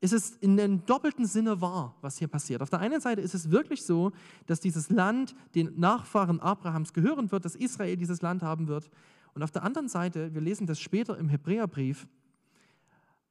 es 0.02 0.14
ist 0.14 0.42
in 0.44 0.60
einem 0.60 0.86
doppelten 0.86 1.26
Sinne 1.26 1.62
wahr, 1.62 1.96
was 2.02 2.18
hier 2.18 2.28
passiert. 2.28 2.62
Auf 2.62 2.70
der 2.70 2.80
einen 2.80 3.02
Seite 3.02 3.22
ist 3.22 3.34
es 3.34 3.50
wirklich 3.50 3.84
so, 3.84 4.12
dass 4.46 4.60
dieses 4.60 4.90
Land 4.90 5.36
den 5.56 5.80
Nachfahren 5.80 6.40
Abrahams 6.40 6.94
gehören 6.94 7.32
wird, 7.32 7.46
dass 7.46 7.56
Israel 7.56 7.98
dieses 7.98 8.22
Land 8.22 8.44
haben 8.44 8.68
wird. 8.68 8.90
Und 9.34 9.44
auf 9.44 9.52
der 9.52 9.64
anderen 9.64 9.90
Seite, 9.90 10.34
wir 10.34 10.42
lesen 10.42 10.68
das 10.68 10.80
später 10.80 11.18
im 11.18 11.30
Hebräerbrief, 11.30 12.08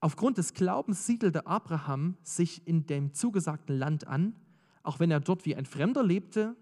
aufgrund 0.00 0.36
des 0.36 0.52
Glaubens 0.52 1.06
siedelte 1.06 1.46
Abraham 1.46 2.16
sich 2.22 2.66
in 2.66 2.86
dem 2.86 3.14
zugesagten 3.14 3.78
Land 3.78 4.06
an, 4.06 4.34
auch 4.82 5.00
wenn 5.00 5.10
er 5.10 5.20
dort 5.20 5.46
wie 5.46 5.56
ein 5.56 5.64
Fremder 5.64 6.02
lebte 6.02 6.56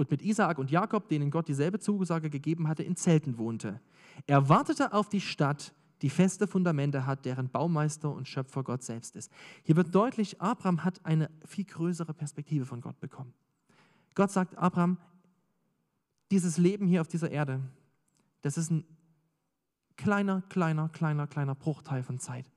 und 0.00 0.10
mit 0.10 0.22
Isaak 0.22 0.58
und 0.58 0.70
Jakob, 0.70 1.08
denen 1.08 1.30
Gott 1.30 1.46
dieselbe 1.46 1.78
Zusage 1.78 2.30
gegeben 2.30 2.66
hatte, 2.66 2.82
in 2.82 2.96
Zelten 2.96 3.38
wohnte. 3.38 3.80
Er 4.26 4.48
wartete 4.48 4.92
auf 4.92 5.08
die 5.08 5.20
Stadt, 5.20 5.72
die 6.02 6.10
feste 6.10 6.46
Fundamente 6.46 7.06
hat, 7.06 7.24
deren 7.26 7.50
Baumeister 7.50 8.10
und 8.10 8.26
Schöpfer 8.26 8.64
Gott 8.64 8.82
selbst 8.82 9.14
ist. 9.14 9.30
Hier 9.62 9.76
wird 9.76 9.94
deutlich, 9.94 10.40
Abraham 10.40 10.82
hat 10.84 11.04
eine 11.04 11.30
viel 11.44 11.64
größere 11.64 12.14
Perspektive 12.14 12.64
von 12.64 12.80
Gott 12.80 12.98
bekommen. 12.98 13.34
Gott 14.14 14.30
sagt, 14.30 14.56
Abraham, 14.56 14.96
dieses 16.30 16.56
Leben 16.56 16.86
hier 16.86 17.02
auf 17.02 17.08
dieser 17.08 17.30
Erde, 17.30 17.60
das 18.40 18.56
ist 18.56 18.70
ein 18.70 18.84
kleiner, 19.96 20.42
kleiner, 20.48 20.88
kleiner, 20.88 21.26
kleiner 21.26 21.54
Bruchteil 21.54 22.02
von 22.02 22.18
Zeit. 22.18 22.50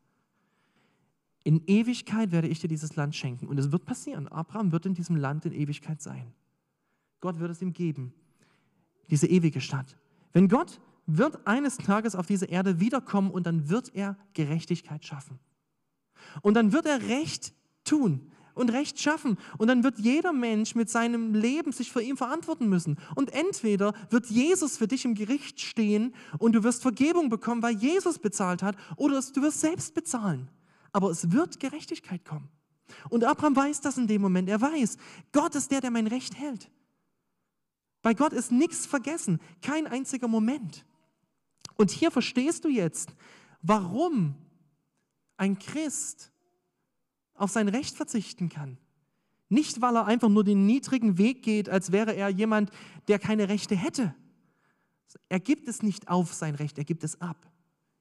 In 1.43 1.61
Ewigkeit 1.67 2.31
werde 2.31 2.47
ich 2.47 2.61
dir 2.61 2.69
dieses 2.69 2.95
Land 2.95 3.15
schenken. 3.15 3.47
Und 3.47 3.59
es 3.59 3.73
wird 3.73 3.83
passieren. 3.83 4.29
Abraham 4.29 4.71
wird 4.71 4.85
in 4.85 4.93
diesem 4.93 5.17
Land 5.17 5.45
in 5.45 5.51
Ewigkeit 5.51 6.01
sein. 6.01 6.33
Gott 7.23 7.39
wird 7.39 7.51
es 7.51 7.61
ihm 7.61 7.71
geben, 7.71 8.13
diese 9.09 9.27
ewige 9.27 9.61
Stadt. 9.61 9.95
Wenn 10.33 10.49
Gott 10.49 10.81
wird 11.05 11.47
eines 11.47 11.77
Tages 11.77 12.15
auf 12.15 12.25
diese 12.25 12.47
Erde 12.47 12.81
wiederkommen 12.81 13.31
und 13.31 13.47
dann 13.47 13.69
wird 13.69 13.95
er 13.95 14.17
Gerechtigkeit 14.33 15.05
schaffen. 15.05 15.39
Und 16.41 16.55
dann 16.55 16.73
wird 16.73 16.85
er 16.85 17.01
Recht 17.03 17.53
tun 17.85 18.29
und 18.55 18.73
Recht 18.73 18.99
schaffen. 18.99 19.37
Und 19.57 19.69
dann 19.69 19.85
wird 19.85 19.99
jeder 19.99 20.33
Mensch 20.33 20.75
mit 20.75 20.89
seinem 20.89 21.33
Leben 21.33 21.71
sich 21.71 21.93
vor 21.93 22.01
ihm 22.01 22.17
verantworten 22.17 22.67
müssen. 22.67 22.99
Und 23.15 23.31
entweder 23.31 23.93
wird 24.09 24.25
Jesus 24.25 24.75
für 24.75 24.89
dich 24.89 25.05
im 25.05 25.15
Gericht 25.15 25.61
stehen 25.61 26.13
und 26.39 26.51
du 26.51 26.65
wirst 26.65 26.81
Vergebung 26.81 27.29
bekommen, 27.29 27.63
weil 27.63 27.77
Jesus 27.77 28.19
bezahlt 28.19 28.61
hat, 28.61 28.75
oder 28.97 29.21
du 29.21 29.41
wirst 29.41 29.61
selbst 29.61 29.93
bezahlen. 29.93 30.49
Aber 30.91 31.09
es 31.09 31.31
wird 31.31 31.61
Gerechtigkeit 31.61 32.25
kommen. 32.25 32.49
Und 33.07 33.23
Abraham 33.23 33.55
weiß 33.55 33.79
das 33.79 33.97
in 33.97 34.07
dem 34.07 34.21
Moment. 34.21 34.49
Er 34.49 34.59
weiß, 34.59 34.97
Gott 35.31 35.55
ist 35.55 35.71
der, 35.71 35.79
der 35.79 35.89
mein 35.89 36.07
Recht 36.07 36.37
hält. 36.37 36.69
Bei 38.03 38.13
Gott 38.13 38.33
ist 38.33 38.51
nichts 38.51 38.85
vergessen, 38.85 39.39
kein 39.63 39.87
einziger 39.87 40.27
Moment. 40.27 40.85
Und 41.75 41.89
hier 41.89 42.11
verstehst 42.11 42.65
du 42.65 42.69
jetzt, 42.69 43.15
warum 43.63 44.35
ein 45.37 45.57
Christ 45.57 46.31
auf 47.33 47.49
sein 47.49 47.67
Recht 47.67 47.95
verzichten 47.95 48.49
kann. 48.49 48.77
Nicht, 49.49 49.81
weil 49.81 49.95
er 49.95 50.05
einfach 50.05 50.29
nur 50.29 50.43
den 50.43 50.65
niedrigen 50.65 51.17
Weg 51.17 51.43
geht, 51.43 51.69
als 51.69 51.91
wäre 51.91 52.15
er 52.15 52.29
jemand, 52.29 52.69
der 53.07 53.19
keine 53.19 53.49
Rechte 53.49 53.75
hätte. 53.75 54.13
Er 55.29 55.39
gibt 55.39 55.67
es 55.67 55.81
nicht 55.81 56.07
auf 56.07 56.33
sein 56.33 56.55
Recht, 56.55 56.77
er 56.77 56.83
gibt 56.83 57.03
es 57.03 57.19
ab. 57.21 57.49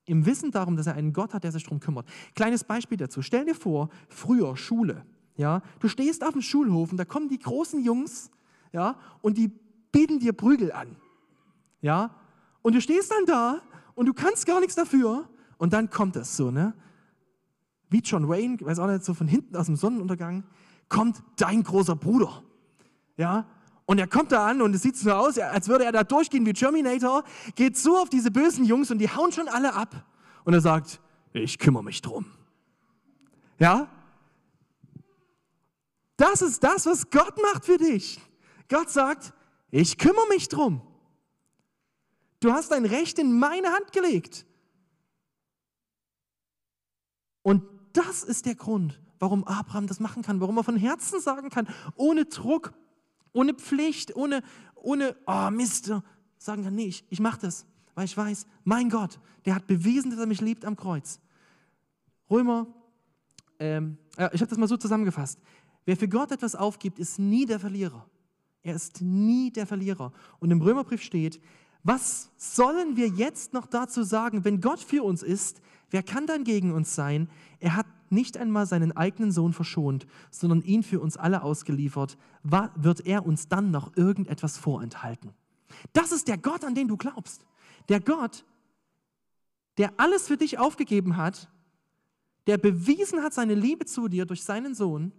Im 0.05 0.27
Wissen 0.27 0.51
darum, 0.51 0.77
dass 0.77 0.89
er 0.89 0.95
einen 0.95 1.13
Gott 1.13 1.33
hat, 1.33 1.45
der 1.45 1.53
sich 1.53 1.63
darum 1.63 1.79
kümmert. 1.79 2.09
Kleines 2.35 2.65
Beispiel 2.65 2.99
dazu. 2.99 3.23
Stell 3.23 3.45
dir 3.45 3.55
vor, 3.55 3.89
früher 4.09 4.57
Schule. 4.57 5.07
Ja, 5.37 5.63
du 5.79 5.89
stehst 5.89 6.25
auf 6.25 6.33
dem 6.33 6.43
Schulhof 6.43 6.91
und 6.91 6.99
da 6.99 7.05
kommen 7.05 7.29
die 7.29 7.39
großen 7.39 7.83
Jungs 7.85 8.31
ja, 8.73 8.99
und 9.21 9.39
die 9.39 9.53
bieten 9.93 10.19
dir 10.19 10.33
Prügel 10.33 10.73
an. 10.73 10.97
Ja? 11.81 12.15
Und 12.63 12.75
du 12.75 12.81
stehst 12.81 13.11
dann 13.13 13.27
da 13.27 13.61
und 13.95 14.07
du 14.07 14.15
kannst 14.15 14.47
gar 14.47 14.61
nichts 14.61 14.75
dafür 14.75 15.29
und 15.59 15.73
dann 15.73 15.91
kommt 15.91 16.17
es 16.17 16.37
so, 16.37 16.51
ne? 16.51 16.75
Wie 17.91 18.01
John 18.01 18.29
Wayne, 18.29 18.59
weiß 18.61 18.79
auch 18.79 18.87
nicht, 18.87 19.05
so 19.05 19.13
von 19.13 19.29
hinten 19.29 19.55
aus 19.55 19.67
dem 19.67 19.77
Sonnenuntergang, 19.77 20.45
kommt 20.89 21.23
dein 21.37 21.63
großer 21.63 21.95
Bruder. 21.95 22.43
Ja? 23.17 23.47
Und 23.85 23.99
er 23.99 24.07
kommt 24.07 24.33
da 24.33 24.47
an 24.47 24.63
und 24.63 24.75
es 24.75 24.83
sieht 24.83 24.97
so 24.97 25.13
aus, 25.13 25.39
als 25.39 25.69
würde 25.69 25.85
er 25.85 25.93
da 25.93 26.03
durchgehen 26.03 26.47
wie 26.47 26.55
Terminator, 26.55 27.25
geht 27.55 27.77
so 27.77 27.99
auf 27.99 28.09
diese 28.09 28.31
bösen 28.31 28.65
Jungs 28.65 28.91
und 28.91 28.99
die 28.99 29.11
hauen 29.11 29.33
schon 29.33 29.49
alle 29.49 29.75
ab. 29.75 30.07
Und 30.45 30.55
er 30.55 30.63
sagt, 30.63 31.01
ich 31.33 31.59
kümmere 31.59 31.85
mich 31.85 32.01
drum. 32.01 32.27
Ja? 33.59 33.89
Das 36.17 36.41
ist 36.41 36.63
das, 36.63 36.87
was 36.87 37.11
Gott 37.11 37.37
macht 37.43 37.65
für 37.65 37.77
dich. 37.77 38.21
Gott 38.69 38.89
sagt, 38.89 39.35
ich 39.73 39.99
kümmere 39.99 40.29
mich 40.29 40.49
drum. 40.49 40.83
Du 42.39 42.53
hast 42.53 42.71
dein 42.71 42.85
Recht 42.85 43.19
in 43.19 43.39
meine 43.39 43.69
Hand 43.69 43.93
gelegt. 43.93 44.47
Und 47.43 47.65
das 47.93 48.23
ist 48.23 48.47
der 48.47 48.55
Grund, 48.55 49.01
warum 49.19 49.45
Abraham 49.45 49.87
das 49.87 49.99
machen 49.99 50.23
kann, 50.23 50.41
warum 50.41 50.59
er 50.59 50.65
von 50.65 50.77
Herzen 50.77 51.21
sagen 51.21 51.49
kann, 51.49 51.67
ohne 51.97 52.27
Druck, 52.27 52.73
ohne 53.33 53.55
Pflicht, 53.55 54.15
ohne, 54.15 54.43
ohne 54.75 55.17
oh 55.27 55.51
Mist, 55.51 55.91
sagen 56.39 56.65
kann, 56.65 56.75
nee, 56.75 56.87
ich, 56.87 57.05
ich 57.09 57.21
mache 57.21 57.41
das, 57.41 57.67
weil 57.95 58.05
ich 58.05 58.17
weiß, 58.17 58.47
mein 58.65 58.91
Gott, 58.91 59.19
der 59.47 59.55
hat 59.55 59.67
bewiesen, 59.67 60.11
dass 60.11 60.21
er 60.21 60.27
mich 60.27 60.41
liebt 60.41 60.65
am 60.65 60.77
Kreuz. 60.77 61.19
Römer, 62.31 62.67
ähm, 63.59 63.97
äh, 64.17 64.29
ich 64.33 64.41
habe 64.41 64.51
das 64.51 64.59
mal 64.59 64.69
so 64.69 64.77
zusammengefasst. 64.77 65.39
Wer 65.85 65.97
für 65.97 66.09
Gott 66.09 66.31
etwas 66.31 66.55
aufgibt, 66.55 66.99
ist 66.99 67.19
nie 67.19 67.47
der 67.47 67.59
Verlierer. 67.59 68.09
Er 68.63 68.75
ist 68.75 69.01
nie 69.03 69.51
der 69.51 69.67
Verlierer. 69.67 70.13
Und 70.39 70.51
im 70.51 70.61
Römerbrief 70.61 71.03
steht, 71.03 71.41
was 71.83 72.31
sollen 72.37 72.97
wir 72.97 73.09
jetzt 73.09 73.53
noch 73.53 73.67
dazu 73.67 74.05
sagen, 74.05 74.45
wenn 74.45 74.61
Gott 74.61 74.81
für 74.81 75.03
uns 75.03 75.23
ist, 75.23 75.61
wer 75.91 76.03
kann 76.03 76.27
dann 76.27 76.45
gegen 76.45 76.73
uns 76.73 76.95
sein? 76.95 77.29
Er 77.59 77.77
hat 77.77 77.87
nicht 78.11 78.37
einmal 78.37 78.67
seinen 78.67 78.93
eigenen 78.97 79.33
Sohn 79.33 79.53
verschont, 79.53 80.07
sondern 80.31 80.63
ihn 80.63 80.83
für 80.83 81.01
uns 81.01 81.17
alle 81.17 81.43
ausgeliefert. 81.43 82.19
Wird 82.43 83.07
er 83.07 83.27
uns 83.27 83.49
dann 83.49 83.71
noch 83.71 83.97
irgendetwas 83.97 84.59
vorenthalten? 84.59 85.33
Das 85.93 86.13
ist 86.13 86.29
der 86.29 86.39
Gott, 86.39 86.65
an 86.65 86.75
den 86.75 86.89
du 86.89 86.97
glaubst. 86.97 87.47
Der 87.89 87.99
Gott, 87.99 88.45
der 89.79 89.93
alles 89.97 90.29
für 90.29 90.37
dich 90.37 90.59
aufgegeben 90.59 91.17
hat, 91.17 91.51
der 92.47 92.59
bewiesen 92.59 93.23
hat 93.23 93.33
seine 93.33 93.55
Liebe 93.55 93.87
zu 93.87 94.09
dir 94.09 94.27
durch 94.27 94.45
seinen 94.45 94.75
Sohn 94.75 95.13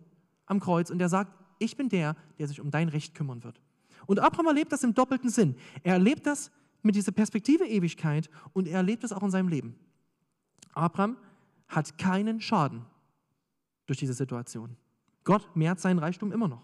am 0.45 0.59
Kreuz 0.59 0.89
und 0.89 0.99
der 0.99 1.09
sagt, 1.09 1.33
ich 1.63 1.77
bin 1.77 1.89
der, 1.89 2.15
der 2.37 2.47
sich 2.47 2.59
um 2.59 2.71
dein 2.71 2.89
Recht 2.89 3.15
kümmern 3.15 3.43
wird. 3.43 3.59
Und 4.05 4.19
Abraham 4.19 4.47
erlebt 4.47 4.71
das 4.71 4.83
im 4.83 4.93
doppelten 4.93 5.29
Sinn. 5.29 5.55
Er 5.83 5.93
erlebt 5.93 6.25
das 6.25 6.51
mit 6.81 6.95
dieser 6.95 7.11
Perspektive 7.11 7.65
Ewigkeit 7.65 8.29
und 8.51 8.67
er 8.67 8.77
erlebt 8.77 9.03
das 9.03 9.13
auch 9.13 9.23
in 9.23 9.31
seinem 9.31 9.47
Leben. 9.47 9.75
Abraham 10.73 11.17
hat 11.67 11.97
keinen 11.97 12.41
Schaden 12.41 12.85
durch 13.85 13.99
diese 13.99 14.13
Situation. 14.13 14.75
Gott 15.23 15.55
mehrt 15.55 15.79
seinen 15.79 15.99
Reichtum 15.99 16.31
immer 16.31 16.47
noch. 16.47 16.63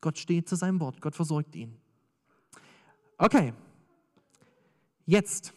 Gott 0.00 0.18
steht 0.18 0.48
zu 0.48 0.56
seinem 0.56 0.80
Wort. 0.80 1.00
Gott 1.00 1.14
versorgt 1.14 1.54
ihn. 1.54 1.76
Okay, 3.18 3.52
jetzt 5.06 5.52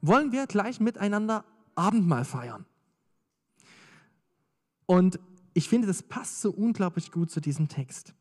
wollen 0.00 0.32
wir 0.32 0.46
gleich 0.46 0.80
miteinander 0.80 1.44
Abendmahl 1.74 2.24
feiern. 2.24 2.66
Und 4.86 5.18
ich 5.54 5.68
finde, 5.68 5.86
das 5.86 6.02
passt 6.02 6.40
so 6.40 6.50
unglaublich 6.50 7.12
gut 7.12 7.30
zu 7.30 7.40
diesem 7.40 7.68
Text. 7.68 8.14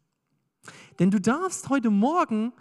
Denn 0.99 1.11
du 1.11 1.19
darfst 1.19 1.69
heute 1.69 1.89
Morgen 1.89 2.53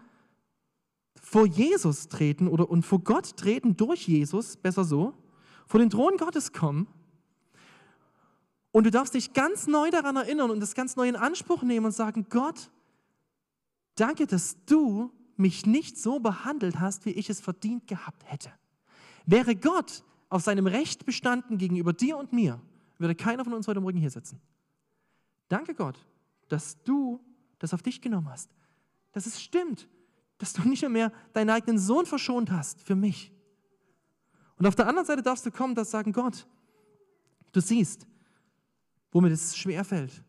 vor 1.20 1.46
Jesus 1.46 2.08
treten 2.08 2.48
oder 2.48 2.68
und 2.68 2.82
vor 2.84 2.98
Gott 3.00 3.36
treten 3.36 3.76
durch 3.76 4.08
Jesus, 4.08 4.56
besser 4.56 4.84
so, 4.84 5.14
vor 5.66 5.78
den 5.78 5.90
Thron 5.90 6.16
Gottes 6.16 6.52
kommen. 6.52 6.88
Und 8.72 8.84
du 8.84 8.90
darfst 8.90 9.14
dich 9.14 9.34
ganz 9.34 9.66
neu 9.66 9.90
daran 9.90 10.16
erinnern 10.16 10.50
und 10.50 10.60
das 10.60 10.74
ganz 10.74 10.96
neu 10.96 11.08
in 11.08 11.16
Anspruch 11.16 11.62
nehmen 11.62 11.86
und 11.86 11.92
sagen, 11.92 12.26
Gott, 12.30 12.70
danke, 13.96 14.26
dass 14.26 14.56
du 14.64 15.12
mich 15.36 15.66
nicht 15.66 15.98
so 15.98 16.20
behandelt 16.20 16.80
hast, 16.80 17.04
wie 17.04 17.10
ich 17.10 17.28
es 17.28 17.40
verdient 17.40 17.86
gehabt 17.86 18.24
hätte. 18.30 18.50
Wäre 19.26 19.54
Gott 19.54 20.02
auf 20.30 20.42
seinem 20.42 20.66
Recht 20.66 21.04
bestanden 21.04 21.58
gegenüber 21.58 21.92
dir 21.92 22.16
und 22.16 22.32
mir, 22.32 22.60
würde 22.98 23.14
keiner 23.14 23.44
von 23.44 23.52
uns 23.52 23.68
heute 23.68 23.80
Morgen 23.80 23.98
hier 23.98 24.10
sitzen. 24.10 24.40
Danke 25.52 25.74
Gott, 25.74 25.98
dass 26.48 26.82
du 26.82 27.20
das 27.58 27.74
auf 27.74 27.82
dich 27.82 28.00
genommen 28.00 28.30
hast. 28.30 28.50
Dass 29.12 29.26
es 29.26 29.42
stimmt, 29.42 29.86
dass 30.38 30.54
du 30.54 30.66
nicht 30.66 30.88
mehr 30.88 31.12
deinen 31.34 31.50
eigenen 31.50 31.78
Sohn 31.78 32.06
verschont 32.06 32.50
hast 32.50 32.80
für 32.80 32.94
mich. 32.94 33.30
Und 34.56 34.66
auf 34.66 34.74
der 34.74 34.88
anderen 34.88 35.04
Seite 35.04 35.20
darfst 35.20 35.44
du 35.44 35.50
kommen 35.50 35.76
und 35.76 35.86
sagen, 35.86 36.14
Gott, 36.14 36.46
du 37.52 37.60
siehst, 37.60 38.06
wo 39.10 39.20
mir 39.20 39.28
das 39.28 39.54
schwerfällt, 39.54 40.24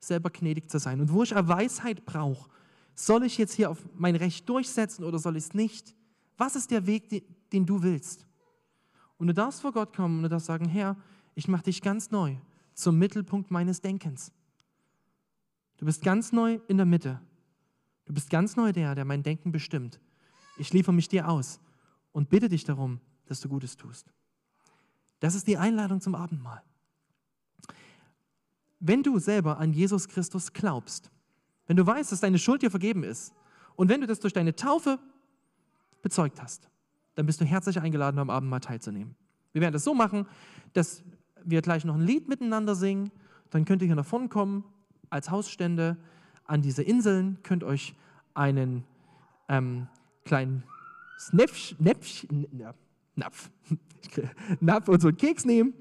selber 0.00 0.28
gnädig 0.28 0.68
zu 0.68 0.78
sein 0.78 1.00
und 1.00 1.10
wo 1.14 1.22
ich 1.22 1.34
Weisheit 1.34 2.04
brauche. 2.04 2.50
Soll 2.94 3.24
ich 3.24 3.38
jetzt 3.38 3.54
hier 3.54 3.70
auf 3.70 3.78
mein 3.94 4.16
Recht 4.16 4.46
durchsetzen 4.50 5.02
oder 5.02 5.18
soll 5.18 5.38
ich 5.38 5.44
es 5.44 5.54
nicht? 5.54 5.94
Was 6.36 6.56
ist 6.56 6.70
der 6.70 6.86
Weg, 6.86 7.08
den 7.54 7.64
du 7.64 7.82
willst? 7.82 8.26
Und 9.16 9.28
du 9.28 9.32
darfst 9.32 9.62
vor 9.62 9.72
Gott 9.72 9.96
kommen 9.96 10.18
und 10.18 10.24
du 10.24 10.28
darfst 10.28 10.46
sagen, 10.46 10.66
Herr, 10.66 10.94
ich 11.34 11.48
mache 11.48 11.62
dich 11.62 11.80
ganz 11.80 12.10
neu 12.10 12.36
zum 12.74 12.98
Mittelpunkt 12.98 13.50
meines 13.50 13.80
Denkens. 13.80 14.30
Du 15.78 15.86
bist 15.86 16.02
ganz 16.02 16.32
neu 16.32 16.58
in 16.68 16.76
der 16.76 16.86
Mitte. 16.86 17.20
Du 18.04 18.12
bist 18.12 18.30
ganz 18.30 18.56
neu 18.56 18.72
der, 18.72 18.94
der 18.94 19.04
mein 19.04 19.22
Denken 19.22 19.52
bestimmt. 19.52 20.00
Ich 20.58 20.72
liefere 20.72 20.92
mich 20.92 21.08
dir 21.08 21.28
aus 21.28 21.60
und 22.12 22.28
bitte 22.28 22.48
dich 22.48 22.64
darum, 22.64 23.00
dass 23.26 23.40
du 23.40 23.48
Gutes 23.48 23.76
tust. 23.76 24.12
Das 25.20 25.34
ist 25.34 25.46
die 25.46 25.56
Einladung 25.56 26.00
zum 26.00 26.14
Abendmahl. 26.14 26.62
Wenn 28.80 29.02
du 29.02 29.18
selber 29.18 29.58
an 29.58 29.72
Jesus 29.72 30.08
Christus 30.08 30.52
glaubst, 30.52 31.10
wenn 31.66 31.76
du 31.76 31.86
weißt, 31.86 32.10
dass 32.10 32.20
deine 32.20 32.38
Schuld 32.38 32.62
dir 32.62 32.70
vergeben 32.70 33.04
ist 33.04 33.32
und 33.76 33.88
wenn 33.88 34.00
du 34.00 34.06
das 34.06 34.20
durch 34.20 34.32
deine 34.32 34.56
Taufe 34.56 34.98
bezeugt 36.02 36.42
hast, 36.42 36.68
dann 37.14 37.26
bist 37.26 37.40
du 37.40 37.44
herzlich 37.44 37.80
eingeladen, 37.80 38.18
am 38.18 38.30
Abendmahl 38.30 38.60
teilzunehmen. 38.60 39.14
Wir 39.52 39.60
werden 39.60 39.72
das 39.72 39.84
so 39.84 39.94
machen, 39.94 40.26
dass 40.72 41.02
wir 41.44 41.62
gleich 41.62 41.84
noch 41.84 41.94
ein 41.94 42.00
Lied 42.00 42.28
miteinander 42.28 42.74
singen. 42.74 43.10
Dann 43.50 43.64
könnt 43.64 43.82
ihr 43.82 43.86
hier 43.86 43.96
nach 43.96 44.06
vorne 44.06 44.28
kommen 44.28 44.64
als 45.10 45.30
Hausstände 45.30 45.96
an 46.44 46.62
diese 46.62 46.82
Inseln, 46.82 47.38
könnt 47.42 47.64
euch 47.64 47.94
einen 48.34 48.84
ähm, 49.48 49.88
kleinen 50.24 50.62
Snäpf, 51.18 51.78
Näpf, 51.78 52.26
Napf, 53.16 53.50
Napf 54.60 54.88
und 54.88 55.00
so 55.00 55.08
einen 55.08 55.16
Keks 55.16 55.44
nehmen 55.44 55.74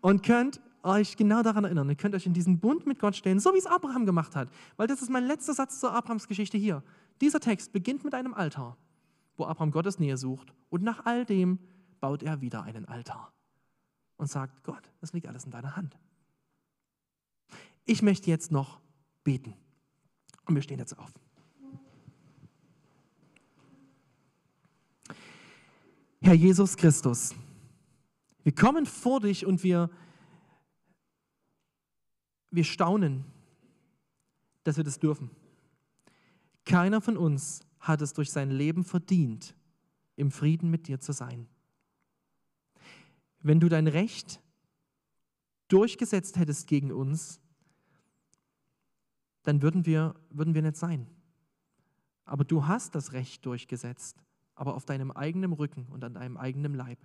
und 0.00 0.22
könnt 0.22 0.60
euch 0.82 1.16
genau 1.16 1.42
daran 1.42 1.64
erinnern. 1.64 1.88
Ihr 1.88 1.96
könnt 1.96 2.14
euch 2.14 2.26
in 2.26 2.34
diesen 2.34 2.60
Bund 2.60 2.86
mit 2.86 2.98
Gott 2.98 3.16
stellen, 3.16 3.40
so 3.40 3.54
wie 3.54 3.58
es 3.58 3.66
Abraham 3.66 4.04
gemacht 4.04 4.36
hat. 4.36 4.48
Weil 4.76 4.86
das 4.86 5.00
ist 5.00 5.10
mein 5.10 5.24
letzter 5.24 5.54
Satz 5.54 5.80
zur 5.80 5.92
Abrahams 5.92 6.28
Geschichte 6.28 6.58
hier. 6.58 6.82
Dieser 7.20 7.40
Text 7.40 7.72
beginnt 7.72 8.04
mit 8.04 8.14
einem 8.14 8.34
Altar, 8.34 8.76
wo 9.36 9.46
Abraham 9.46 9.70
Gottes 9.70 9.98
Nähe 9.98 10.16
sucht. 10.16 10.52
Und 10.68 10.82
nach 10.82 11.06
all 11.06 11.24
dem 11.24 11.58
baut 12.00 12.22
er 12.22 12.40
wieder 12.42 12.62
einen 12.64 12.84
Altar 12.84 13.32
und 14.18 14.26
sagt, 14.28 14.62
Gott, 14.62 14.90
das 15.00 15.12
liegt 15.12 15.26
alles 15.26 15.44
in 15.44 15.50
deiner 15.50 15.74
Hand. 15.76 15.96
Ich 17.84 18.02
möchte 18.02 18.30
jetzt 18.30 18.50
noch 18.50 18.80
beten. 19.22 19.54
Und 20.46 20.54
wir 20.54 20.62
stehen 20.62 20.78
jetzt 20.78 20.98
auf. 20.98 21.12
Herr 26.20 26.34
Jesus 26.34 26.76
Christus, 26.76 27.34
wir 28.44 28.54
kommen 28.54 28.86
vor 28.86 29.20
dich 29.20 29.44
und 29.44 29.62
wir, 29.62 29.90
wir 32.50 32.64
staunen, 32.64 33.24
dass 34.62 34.78
wir 34.78 34.84
das 34.84 34.98
dürfen. 34.98 35.30
Keiner 36.64 37.02
von 37.02 37.18
uns 37.18 37.60
hat 37.78 38.00
es 38.00 38.14
durch 38.14 38.30
sein 38.30 38.50
Leben 38.50 38.84
verdient, 38.84 39.54
im 40.16 40.30
Frieden 40.30 40.70
mit 40.70 40.88
dir 40.88 40.98
zu 40.98 41.12
sein. 41.12 41.46
Wenn 43.40 43.60
du 43.60 43.68
dein 43.68 43.86
Recht 43.86 44.40
durchgesetzt 45.68 46.38
hättest 46.38 46.66
gegen 46.66 46.90
uns, 46.90 47.40
dann 49.44 49.62
würden 49.62 49.86
wir, 49.86 50.14
würden 50.30 50.54
wir 50.54 50.62
nicht 50.62 50.76
sein. 50.76 51.06
Aber 52.24 52.44
du 52.44 52.66
hast 52.66 52.94
das 52.94 53.12
Recht 53.12 53.46
durchgesetzt, 53.46 54.22
aber 54.54 54.74
auf 54.74 54.84
deinem 54.84 55.10
eigenen 55.10 55.52
Rücken 55.52 55.86
und 55.90 56.02
an 56.02 56.14
deinem 56.14 56.36
eigenen 56.36 56.74
Leib. 56.74 56.98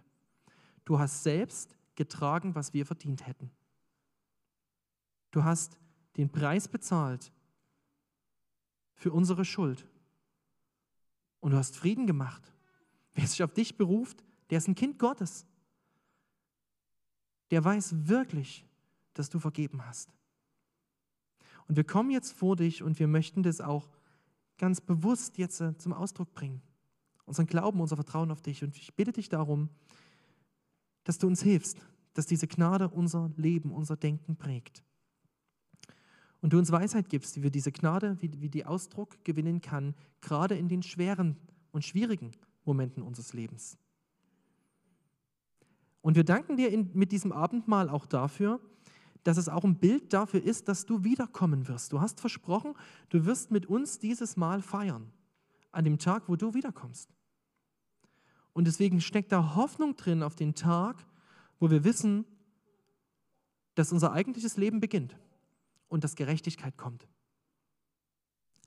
Du 0.86 0.98
hast 0.98 1.24
selbst 1.24 1.76
getragen, 1.96 2.56
was 2.56 2.74
wir 2.74 2.86
verdient 2.86 3.28
hätten. 3.28 3.52
Du 5.32 5.44
hast 5.44 5.78
den 6.18 6.32
Preis 6.32 6.68
bezahlt 6.68 7.32
für 8.96 9.12
unsere 9.12 9.46
Schuld. 9.46 9.86
Und 11.42 11.52
du 11.52 11.58
hast 11.58 11.78
Frieden 11.78 12.08
gemacht. 12.08 12.54
Wer 13.14 13.28
sich 13.28 13.44
auf 13.44 13.54
dich 13.54 13.78
beruft, 13.78 14.24
der 14.50 14.58
ist 14.58 14.68
ein 14.68 14.76
Kind 14.76 14.98
Gottes. 14.98 15.46
Der 17.52 17.64
weiß 17.64 18.08
wirklich, 18.08 18.66
dass 19.14 19.30
du 19.30 19.40
vergeben 19.40 19.86
hast. 19.86 20.14
Und 21.70 21.76
wir 21.76 21.84
kommen 21.84 22.10
jetzt 22.10 22.34
vor 22.34 22.56
dich 22.56 22.82
und 22.82 22.98
wir 22.98 23.08
möchten 23.08 23.44
das 23.44 23.62
auch 23.62 23.88
ganz 24.58 24.82
bewusst 24.82 25.38
jetzt 25.38 25.62
äh, 25.62 25.78
zum 25.78 25.94
Ausdruck 25.94 26.34
bringen. 26.34 26.64
Unseren 27.26 27.46
Glauben, 27.46 27.80
unser 27.80 27.96
Vertrauen 27.96 28.32
auf 28.32 28.42
dich. 28.42 28.64
Und 28.64 28.76
ich 28.76 28.96
bitte 28.96 29.12
dich 29.12 29.30
darum, 29.30 29.70
dass 31.04 31.20
du 31.20 31.28
uns 31.28 31.44
hilfst, 31.44 31.78
dass 32.16 32.26
diese 32.26 32.48
Gnade 32.48 32.90
unser 32.90 33.32
Leben, 33.38 33.72
unser 33.72 33.96
Denken 33.96 34.36
prägt. 34.36 34.84
Und 36.42 36.54
du 36.54 36.58
uns 36.58 36.72
Weisheit 36.72 37.08
gibst, 37.08 37.38
wie 37.38 37.44
wir 37.44 37.52
diese 37.52 37.72
Gnade, 37.72 38.18
wie, 38.20 38.42
wie 38.42 38.50
die 38.50 38.66
Ausdruck 38.66 39.24
gewinnen 39.24 39.62
kann, 39.62 39.94
gerade 40.22 40.58
in 40.58 40.70
den 40.70 40.82
schweren 40.82 41.38
und 41.72 41.86
schwierigen 41.86 42.32
Momenten 42.66 43.04
unseres 43.04 43.34
Lebens. 43.34 43.78
Und 46.02 46.16
wir 46.16 46.24
danken 46.24 46.58
dir 46.58 46.72
in, 46.72 46.90
mit 46.94 47.12
diesem 47.12 47.32
Abendmahl 47.32 47.90
auch 47.90 48.08
dafür, 48.08 48.60
dass 49.24 49.38
es 49.38 49.50
auch 49.50 49.64
ein 49.64 49.76
Bild 49.76 50.14
dafür 50.14 50.44
ist, 50.44 50.68
dass 50.68 50.86
du 50.86 51.04
wiederkommen 51.04 51.68
wirst. 51.68 51.92
Du 51.92 52.02
hast 52.02 52.20
versprochen, 52.20 52.74
du 53.10 53.26
wirst 53.26 53.52
mit 53.52 53.66
uns 53.66 54.00
dieses 54.00 54.38
Mal 54.38 54.62
feiern, 54.62 55.12
an 55.72 55.86
dem 55.86 56.00
Tag, 56.00 56.24
wo 56.28 56.36
du 56.36 56.54
wiederkommst. 56.54 57.10
Und 58.54 58.66
deswegen 58.66 59.02
steckt 59.02 59.32
da 59.32 59.56
Hoffnung 59.56 59.96
drin 59.96 60.24
auf 60.24 60.36
den 60.36 60.56
Tag, 60.56 61.06
wo 61.60 61.70
wir 61.70 61.84
wissen, 61.84 62.26
dass 63.76 63.92
unser 63.92 64.12
eigentliches 64.12 64.58
Leben 64.58 64.80
beginnt 64.80 65.18
und 65.88 66.04
dass 66.04 66.16
Gerechtigkeit 66.16 66.78
kommt. 66.78 67.08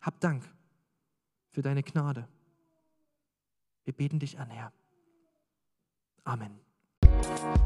Hab 0.01 0.21
Dank 0.21 0.49
für 1.51 1.63
deine 1.63 1.83
Gnade. 1.83 2.29
Wir 3.85 3.93
beten 3.93 4.19
dich 4.19 4.39
an, 4.39 4.51
Herr. 4.51 4.73
Amen. 6.25 6.72
Thank 7.23 7.41
you. 7.41 7.63